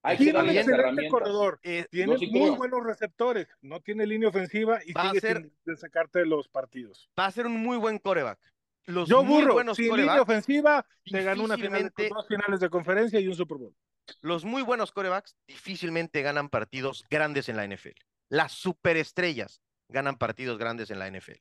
[0.04, 4.08] Hay que tiene un darle las excelente corredor, Eh, tiene muy buenos receptores, no tiene
[4.08, 7.08] línea ofensiva y Va a sigue ser- sin de sacarte los partidos.
[7.20, 8.40] va a ser un muy buen coreback.
[8.88, 12.60] Los Yo muy burro, buenos sin línea ofensiva, te ganó una final, difícilmente- dos finales
[12.60, 13.76] de conferencia y un Super Bowl.
[14.22, 17.94] los muy buenos corebacks difícilmente ganan partidos grandes en la NFL.
[18.28, 21.40] Las superestrellas ganan partidos grandes en la NFL.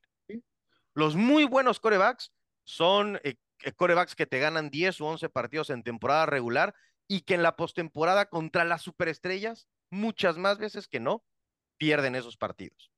[0.94, 2.32] Los muy buenos corebacks
[2.64, 6.74] son eh, eh, corebacks que te ganan 10 o 11 partidos en temporada regular
[7.08, 11.24] y que en la postemporada contra las superestrellas, muchas más veces que no,
[11.76, 12.92] pierden esos partidos.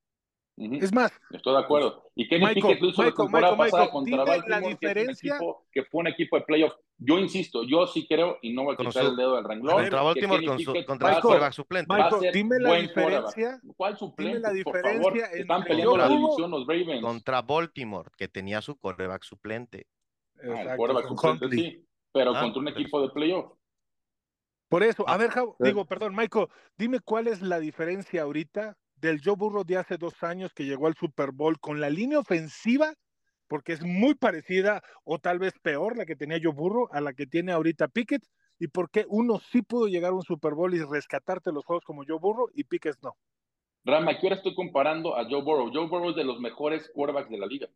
[0.66, 0.74] Ujú.
[0.84, 2.04] Es más, Estoy de acuerdo.
[2.14, 4.24] Y Kenny Michael, Pickett lo hizo la Michael, temporada Michael, pasada Michael, contra dime la
[4.36, 5.34] Baltimore, que, diferencia.
[5.36, 6.72] equipo, que fue un equipo de playoff.
[6.98, 9.74] Yo insisto, yo sí creo, y no voy a quitar su- el dedo del renglón.
[9.76, 11.94] contra Baltimore, con su- contra coreback suplente.
[12.32, 13.60] dime la diferencia.
[13.76, 14.38] ¿Cuál suplente?
[14.40, 17.02] la Por favor, diferencia están peleando la división los Ravens.
[17.02, 19.86] Contra Baltimore, que tenía su coreback suplente.
[20.36, 23.52] Ah, el Exacto, quarterback con suplente sí, pero Ah, contra un pero- equipo de playoff.
[24.68, 25.40] Por eso, a Ah, ver, sí.
[25.60, 26.46] digo, perdón, Michael,
[26.78, 30.86] dime cuál es la diferencia ahorita del Joe Burrow de hace dos años que llegó
[30.86, 32.94] al Super Bowl con la línea ofensiva,
[33.48, 37.12] porque es muy parecida o tal vez peor la que tenía Joe Burrow a la
[37.12, 38.22] que tiene ahorita Pickett,
[38.61, 41.84] y por qué uno sí pudo llegar a un Super Bowl y rescatarte los juegos
[41.84, 43.16] como Joe Burrow y Pickett no.
[43.84, 45.70] Rama, ¿qué hora estoy comparando a Joe Burrow?
[45.74, 47.68] Joe Burrow es de los mejores quarterbacks de la liga.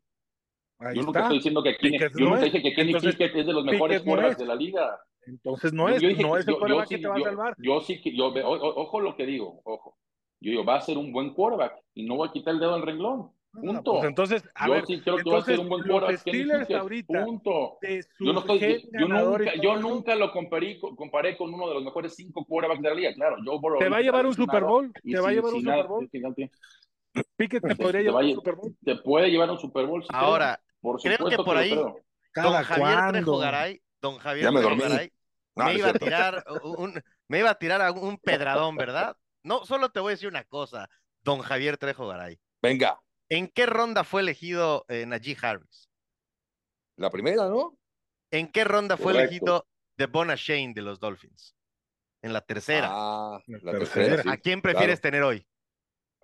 [0.79, 1.27] Ahí yo nunca está.
[1.27, 2.53] estoy diciendo que Kenny, Pickett yo no nunca es.
[2.53, 4.39] dije que Kenny Entonces, Pickett es de los mejores no quarterbacks es.
[4.39, 5.01] de la liga.
[5.27, 7.55] Entonces no Yo- es, yo dije no es el quarterback que te va a salvar.
[7.59, 9.99] Yo sí que, yo, o- ojo lo que digo, ojo.
[10.47, 12.75] Yo digo, va a ser un buen quarterback y no voy a quitar el dedo
[12.75, 13.33] del renglón.
[13.51, 13.95] Punto.
[13.95, 16.19] pues entonces, a yo ver, sí creo que va a ser un buen quarterback.
[16.19, 17.79] Steelers ahorita Punto.
[18.21, 22.15] Yo no estoy, yo nunca, yo nunca lo comparé, comparé con uno de los mejores
[22.15, 23.15] cinco quarterbacks de la liga.
[23.15, 23.81] Claro, Joe Burrow.
[23.81, 24.93] ¿Te va a llevar un Super Bowl?
[24.93, 26.11] ¿Te va a llevar un Super Bowl?
[27.37, 28.77] Pickett te podría va llevar un Super Bowl.
[28.85, 30.05] Te puede llevar un Super Bowl.
[30.11, 31.83] Ahora, por creo que por ahí- creo.
[31.87, 33.39] don ¿Cada Javier Trejo cuándo?
[33.39, 38.17] Garay, don Javier Ya me iba a tirar un, me iba a tirar a un
[38.19, 39.17] pedradón, ¿verdad?
[39.47, 40.91] No, solo te voy a decir una cosa,
[41.23, 42.39] don Javier Trejo Garay.
[42.61, 45.89] Venga, ¿En qué ronda fue elegido eh, Najee Harris?
[46.97, 47.79] la primera, ¿no?
[48.33, 49.67] ¿En qué ronda fue elegido
[49.97, 51.55] Devon Shane de los Dolphins?
[52.23, 52.89] En la tercera.
[52.91, 54.07] Ah, La la tercera.
[54.07, 54.23] tercera.
[54.25, 55.13] sí, ¿A quién prefieres claro.
[55.13, 55.47] tener hoy?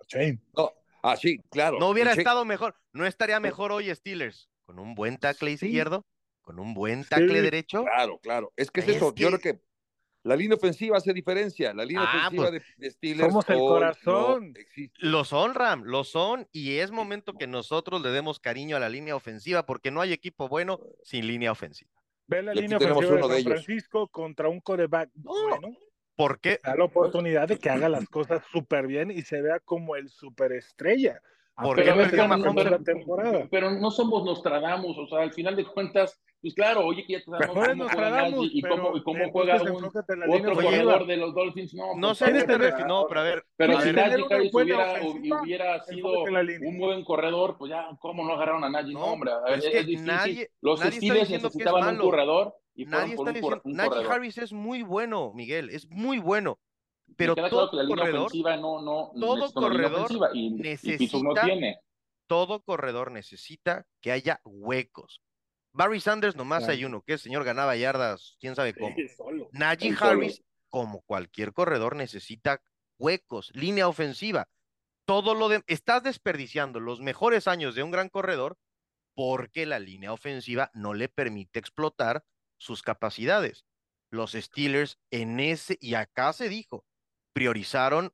[0.07, 0.41] Shane.
[0.57, 0.71] No,
[1.03, 1.77] ah, sí, claro.
[1.79, 5.67] No hubiera estado mejor, no estaría mejor hoy Steelers con un buen tackle Sí.
[5.67, 6.05] izquierdo,
[6.41, 7.41] con un buen tackle Sí.
[7.41, 7.83] derecho.
[7.85, 8.51] Claro, claro.
[8.57, 9.13] Es que es, Es eso.
[9.15, 9.61] Yo creo que
[10.23, 11.73] la línea ofensiva hace diferencia.
[11.73, 13.29] La línea Ah, ofensiva pues, de, de Steelers.
[13.29, 14.53] somos el corazón.
[14.53, 15.09] no.
[15.09, 18.89] Lo son, Ram, lo son, y es momento que nosotros le demos cariño a la
[18.89, 21.91] línea ofensiva, porque no hay equipo bueno sin línea ofensiva.
[22.27, 23.51] Ve la Y línea ofensiva de uno de San.
[23.53, 25.75] Francisco contra un coreback bueno.
[26.15, 26.59] ¿Por qué?
[26.63, 30.09] Da la oportunidad de que haga las cosas súper bien y se vea como el
[30.09, 31.21] superestrella.
[31.55, 32.65] ¿Por Pero qué no perdió Mahomes?
[32.65, 33.47] en la temporada.
[33.51, 37.21] Pero no somos Nostradamus, o sea, al final de cuentas, pues claro, oye, que ya
[37.21, 41.73] sabemos cómo juega y pero cómo, y cómo juega un, otro corredor de los Dolphins.
[41.75, 43.43] No, No por sé a qué favor, te o sea, refieres, no, pero a ver.
[43.55, 48.25] Pero si tener Najee Harris hubiera, ofensiva, hubiera sido un buen corredor, pues ya, ¿cómo
[48.25, 48.93] no agarraron a Najee?
[48.93, 50.07] No, No, hombre, pero es, es que es difícil.
[50.07, 53.95] nadie- Los Steelers necesitaban un corredor y fueron Nadie por está un, diciendo.
[53.95, 54.11] Najee.
[54.11, 56.57] Harris es muy bueno, Miguel, es muy bueno.
[57.15, 61.45] Pero todo claro que la línea corredor, ofensiva no, no todo corredor y, no necesita-
[61.45, 61.79] tiene.
[62.27, 65.21] todo corredor necesita que haya huecos.
[65.73, 68.95] Barry Sanders nomás hay uno, que el señor ganaba yardas, quién sabe cómo.
[68.95, 69.07] Sí.
[69.51, 70.11] Najee solo.
[70.11, 72.61] Harris, como cualquier corredor, necesita
[72.99, 74.47] huecos, línea ofensiva.
[75.05, 75.63] Todo lo de.
[75.67, 78.57] Estás desperdiciando los mejores años de un gran corredor
[79.15, 82.23] porque la línea ofensiva no le permite explotar
[82.57, 83.65] sus capacidades.
[84.09, 86.85] Los Steelers en ese, y acá se dijo,
[87.33, 88.13] priorizaron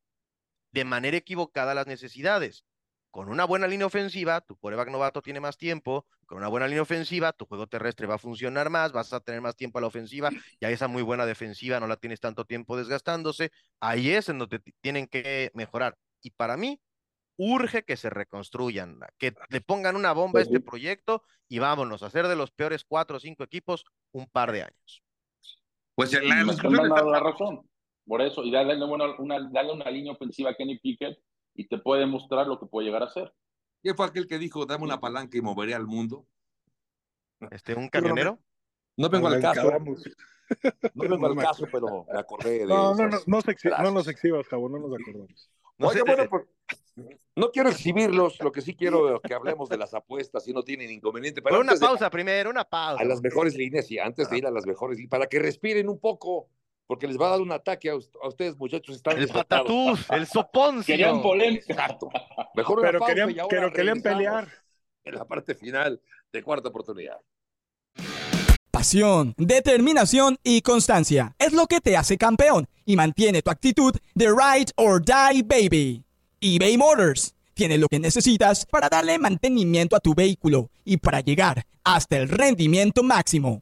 [0.72, 2.66] de manera equivocada las necesidades.
[3.12, 6.06] Con una buena línea ofensiva, tu coreback novato tiene más tiempo.
[6.28, 9.42] Con una buena línea ofensiva, tu juego terrestre va a funcionar más, vas a tener
[9.42, 10.30] más tiempo a la ofensiva.
[10.60, 13.52] Y a esa muy buena defensiva no la tienes tanto tiempo desgastándose.
[13.80, 15.98] Ahí es en donde tienen que mejorar.
[16.22, 16.80] Y para mí,
[17.36, 22.08] urge que se reconstruyan, que le pongan una bomba a este proyecto y vámonos a
[22.08, 25.04] hacer de los peores cuatro o cinco equipos un par de años.
[25.96, 27.69] Pues la están está- dando la razón.
[28.10, 31.20] Por eso, y darle una, una, darle una línea ofensiva a Kenny Pickett
[31.54, 33.32] y te puede mostrar lo que puede llegar a ser.
[33.84, 36.26] ¿Quién fue aquel que dijo, dame una palanca y moveré al mundo?
[37.52, 37.88] Este, un
[38.26, 38.40] camionero.
[38.98, 43.08] No vengo al caso, no vengo No al caso, pero me acordé de No, no,
[43.10, 45.52] no, no, no nos exhibas, Jabo, no nos acordamos.
[45.94, 46.44] Sé, bueno, eh, pues,
[47.36, 50.64] no quiero exhibirlos, lo que sí quiero es que hablemos de las apuestas, si no
[50.64, 51.42] tienen inconveniente.
[51.44, 53.04] Pero Pero una antes de- pausa primero, una pausa.
[53.04, 55.88] a las mejores líneas y antes de ir a las mejores líneas, para que respiren
[55.88, 56.50] un poco,
[56.90, 58.96] porque les va a dar un ataque a, us- a ustedes, muchachos.
[58.96, 60.92] Están El patatús, el soponcio.
[60.92, 61.66] Querían polémica.
[61.72, 62.10] Exacto.
[62.56, 64.48] Mejor Pero pausa querían, y ahora pero querían pelear.
[65.04, 66.02] En la parte final
[66.34, 67.18] de cuarta oportunidad.
[68.72, 74.28] Pasión, determinación y constancia es lo que te hace campeón y mantiene tu actitud de
[74.30, 76.04] ride or die baby.
[76.42, 81.66] eBay Motors tiene lo que necesitas para darle mantenimiento a tu vehículo y para llegar
[81.84, 83.62] hasta el rendimiento máximo.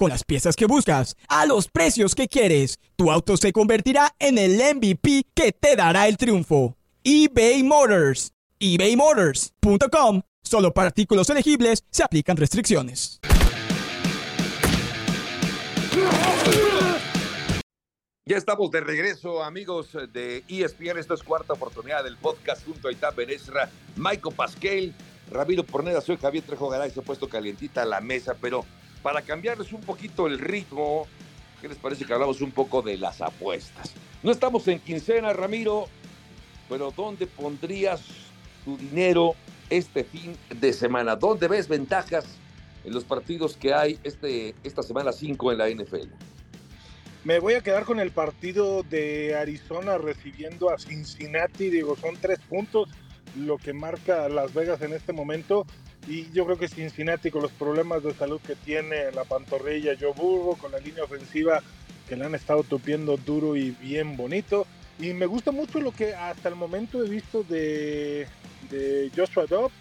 [0.00, 4.38] Con las piezas que buscas, a los precios que quieres, tu auto se convertirá en
[4.38, 6.74] el MVP que te dará el triunfo.
[7.04, 8.32] eBay Motors.
[8.60, 10.22] ebaymotors.com.
[10.42, 13.20] Solo para artículos elegibles se aplican restricciones.
[18.24, 20.96] Ya estamos de regreso, amigos de ESPN.
[20.96, 24.94] Esta es cuarta oportunidad del podcast junto a Itán Benesra, Michael Pasquel,
[25.30, 26.00] Ramiro Porneda.
[26.00, 26.90] Soy Javier Trejo Garay.
[26.90, 28.64] Se ha puesto calientita la mesa, pero
[29.02, 31.06] para cambiarles un poquito el ritmo,
[31.60, 33.92] ¿qué les parece que hablamos un poco de las apuestas?
[34.22, 35.88] No estamos en quincena, Ramiro,
[36.68, 38.02] pero ¿dónde pondrías
[38.64, 39.34] tu dinero
[39.70, 41.16] este fin de semana?
[41.16, 42.26] ¿Dónde ves ventajas
[42.84, 46.08] en los partidos que hay este, esta semana 5 en la NFL?
[47.24, 51.68] Me voy a quedar con el partido de Arizona recibiendo a Cincinnati.
[51.68, 52.88] Digo, son tres puntos
[53.36, 55.66] lo que marca Las Vegas en este momento.
[56.06, 59.96] Y yo creo que Cincinnati, con los problemas de salud que tiene en la pantorrilla,
[59.98, 61.62] Joe Burrow, con la línea ofensiva
[62.08, 64.66] que le han estado tupiendo duro y bien bonito.
[64.98, 68.26] Y me gusta mucho lo que hasta el momento he visto de,
[69.16, 69.74] Joshua Dobbs.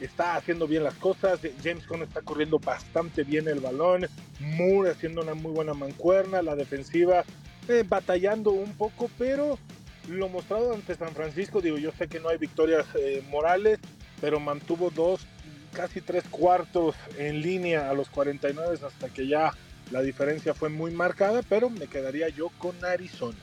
[0.00, 1.40] Está haciendo bien las cosas.
[1.62, 4.06] James Conner está corriendo bastante bien el balón.
[4.40, 6.40] Moore haciendo una muy buena mancuerna.
[6.40, 7.24] La defensiva
[7.68, 9.58] eh, batallando un poco, pero
[10.08, 13.78] lo mostrado ante San Francisco, digo, yo sé que no hay victorias eh, morales,
[14.20, 15.20] pero mantuvo dos,
[15.72, 19.52] casi tres cuartos en línea a los 49 hasta que ya
[19.90, 23.38] la diferencia fue muy marcada, pero me quedaría yo con Arizona.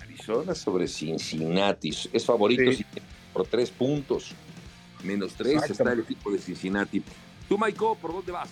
[0.00, 1.90] Arizona sobre Cincinnati.
[2.12, 2.84] Es favorito Sí.
[3.32, 4.34] por tres puntos.
[5.02, 7.02] Menos tres está el equipo de Cincinnati.
[7.48, 8.48] Tú, Maiko, ¿por dónde vas?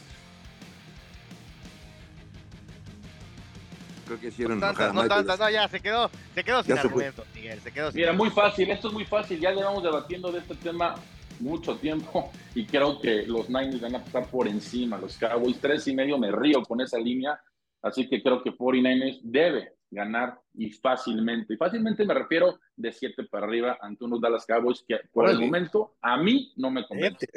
[4.10, 7.24] Creo que hicieron No tantas, no tantas, no, ya se quedó, se quedó sin argumentos,
[7.32, 9.38] Miguel, se quedó sin Mira, muy fácil, esto es muy fácil.
[9.38, 10.96] Ya llevamos debatiendo de este tema
[11.38, 14.98] mucho tiempo y creo que los Niners van a pasar por encima.
[14.98, 17.40] Los Cowboys, tres y medio, me río con esa línea.
[17.82, 21.54] Así que creo que 49ers debe ganar y fácilmente.
[21.54, 25.36] Y fácilmente me refiero de siete para arriba ante unos Dallas Cowboys que por el
[25.36, 25.46] Órale.
[25.46, 27.28] momento a mí no me convence.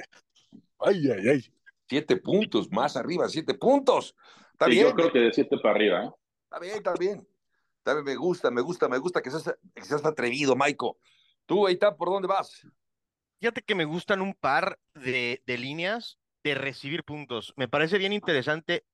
[0.79, 1.45] Ay, ay, ay.
[1.87, 4.15] Siete puntos, más arriba, siete puntos.
[4.53, 4.87] Está Sí, bien.
[4.87, 6.09] yo creo que de siete para arriba, ¿eh?
[6.53, 7.27] Está bien, está bien.
[7.83, 10.99] Bien, me gusta, me gusta, me gusta que seas, que seas atrevido, Maiko.
[11.47, 12.67] Tú, Eitan, ¿por dónde vas?
[13.39, 17.55] Fíjate que me gustan un par de, de líneas de recibir puntos.
[17.57, 18.85] Me parece bien interesante.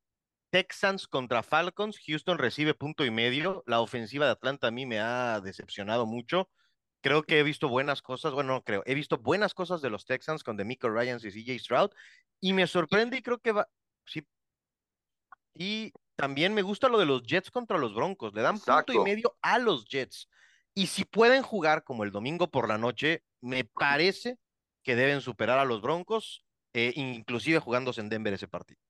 [0.51, 1.99] Texans contra Falcons.
[2.07, 3.61] Houston recibe punto y medio.
[3.67, 6.49] La ofensiva de Atlanta a mí me ha decepcionado mucho.
[7.01, 8.31] Creo que he visto buenas cosas.
[8.31, 8.83] Bueno, no creo.
[8.85, 11.91] He visto buenas cosas de los Texans con Demico Ryans y CJ Stroud.
[12.39, 13.67] Y me sorprende y creo que va.
[14.05, 14.25] Sí.
[15.55, 18.33] Y también me gusta lo de los Jets contra los Broncos.
[18.33, 20.27] Le dan punto y medio a los Jets.
[20.73, 24.37] Y si pueden jugar como el domingo por la noche, me parece
[24.83, 28.81] que deben superar a los Broncos, eh, inclusive jugándose en Denver ese partido.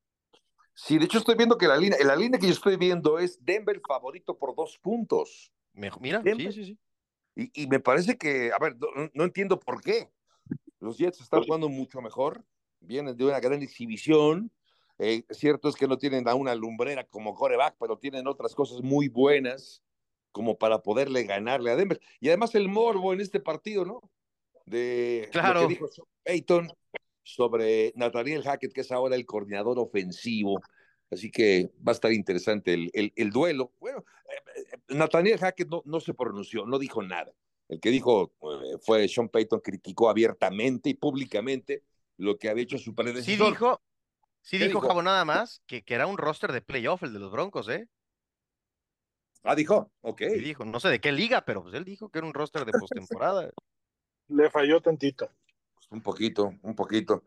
[0.74, 3.38] Sí, de hecho estoy viendo que la línea, la línea que yo estoy viendo es
[3.46, 5.52] Denver favorito por dos puntos.
[5.74, 6.52] Me- mira, Denver.
[6.52, 6.80] sí, sí, sí.
[7.36, 10.12] Y, y me parece que, a ver, no, no entiendo por qué.
[10.80, 12.44] Los Jets están jugando mucho mejor,
[12.80, 14.52] vienen de una gran exhibición.
[15.00, 18.82] Eh, cierto es que no tienen a una lumbrera como coreback, pero tienen otras cosas
[18.82, 19.82] muy buenas
[20.32, 22.00] como para poderle ganarle a Denver.
[22.20, 24.02] Y además el morbo en este partido, ¿no?
[24.66, 25.62] De lo Claro.
[25.62, 26.72] que dijo Sean Payton
[27.24, 30.62] sobre Nathaniel Hackett, que es ahora el coordinador ofensivo.
[31.10, 33.72] Así que va a estar interesante el, el- el duelo.
[33.80, 34.04] Bueno,
[34.56, 37.34] eh, Nathaniel Hackett no, no se pronunció, no dijo nada.
[37.68, 41.84] El que dijo eh, fue Sean Payton, criticó abiertamente y públicamente
[42.18, 43.48] lo que había hecho su Sí predecesor.
[43.50, 43.82] dijo,
[44.50, 44.82] sí ¿Qué dijo?
[44.82, 47.88] Jabo nada más que, que era un roster de playoff el de los Broncos, ¿eh?
[49.44, 50.22] Ah, dijo, ok.
[50.22, 52.66] Sí dijo, no sé de qué liga, pero pues él dijo que era un roster
[52.66, 53.50] de postemporada.
[54.28, 55.30] Le falló tantito.
[55.92, 57.24] Un poquito, un poquito.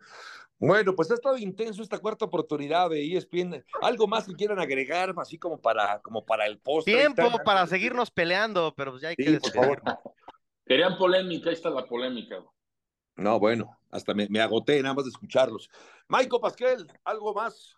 [0.58, 3.64] Bueno, pues ha estado intenso esta cuarta oportunidad de ESPN.
[3.80, 6.94] ¿Algo más que quieran agregar, así como para, como para el postre?
[6.94, 9.82] Tiempo para seguirnos peleando, pero pues ya hay que Sí, por favor.
[10.64, 12.36] Querían polémica, ahí está la polémica.
[13.16, 15.70] No, bueno, hasta me, me agoté nada más de escucharlos.
[16.08, 17.76] Michael Pasquel, ¿algo más?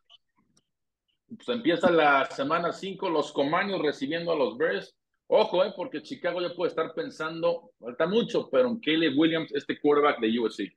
[1.27, 4.95] Pues empieza la semana 5, los Comaños recibiendo a los Bears.
[5.27, 9.81] Ojo, eh, porque Chicago ya puede estar pensando, falta mucho, pero en Caleb Williams, este
[9.81, 10.77] quarterback de USC.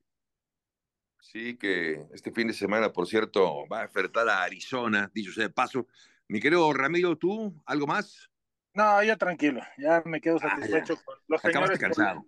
[1.20, 5.44] Sí, que este fin de semana, por cierto, va a enfrentar a Arizona, dicho sea
[5.48, 5.88] de paso.
[6.28, 8.30] Mi querido Ramiro, ¿tú algo más?
[8.74, 11.96] No, ya tranquilo, ya me quedo Ah, satisfecho con los Acabaste señores.
[11.96, 12.26] cansado.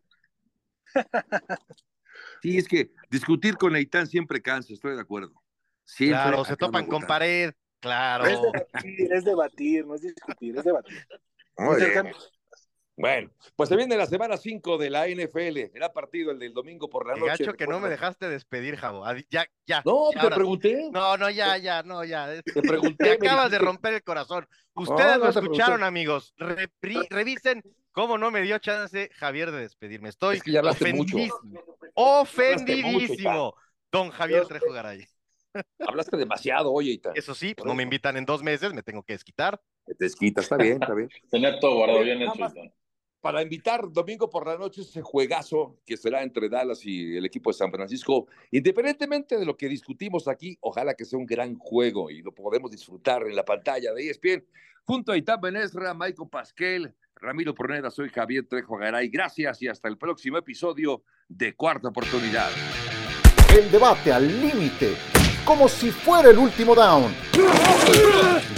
[2.42, 5.34] Sí, es que discutir con Eitan siempre cansa, estoy de acuerdo.
[5.86, 8.26] Siempre Claro, se topan con pared, claro.
[8.26, 11.08] Es debatir, es debatir, no es discutir, es debatir.
[11.58, 12.12] Muy bien.
[12.96, 15.72] Bueno, pues se viene la semana 5 de la NFL.
[15.72, 17.46] Será partido el del domingo por la Qué noche.
[17.46, 19.06] gacho que no me dejaste despedir, Jabo.
[19.06, 19.82] Adi- Ya, ya.
[19.86, 20.90] No, ya, te ahora- pregunté.
[20.92, 22.42] No, no, ya, ya, no, ya.
[22.44, 23.06] Te pregunté.
[23.06, 24.46] Me acabas de romper el corazón.
[24.76, 25.86] Ustedes no lo te escucharon, pregunté.
[25.86, 26.36] amigos.
[26.38, 27.64] Repri- revisen
[28.00, 30.08] cómo no me dio chance Javier de despedirme.
[30.08, 31.18] Estoy Es que ya hablaste mucho.
[31.18, 31.52] ofendidísimo.
[31.52, 33.56] mucho, Ofendidísimo.
[33.92, 35.06] Don Javier Trejo Garay.
[35.80, 37.12] Hablaste demasiado, oye, Eitan.
[37.16, 39.60] Eso sí, pues no me invitan en dos meses, me tengo que desquitar.
[39.86, 41.10] Te desquitas, está bien, está bien.
[41.30, 42.54] Tenía todo guardado bien hecho.
[43.20, 47.50] Para invitar domingo por la noche ese juegazo que será entre Dallas y el equipo
[47.50, 52.10] de San Francisco, independientemente de lo que discutimos aquí, ojalá que sea un gran juego
[52.10, 54.46] y lo podemos disfrutar en la pantalla de ESPN.
[54.86, 59.10] Junto a Itán Benesra, Michael Pasquel, Ramiro Porneda, soy Javier Trejo Garay.
[59.10, 62.50] Gracias y hasta el próximo episodio de Cuarta Oportunidad.
[63.54, 64.96] El debate al límite,
[65.44, 67.14] como si fuera el último down.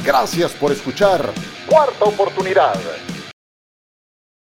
[0.06, 1.34] Gracias por escuchar
[1.68, 2.76] Cuarta Oportunidad.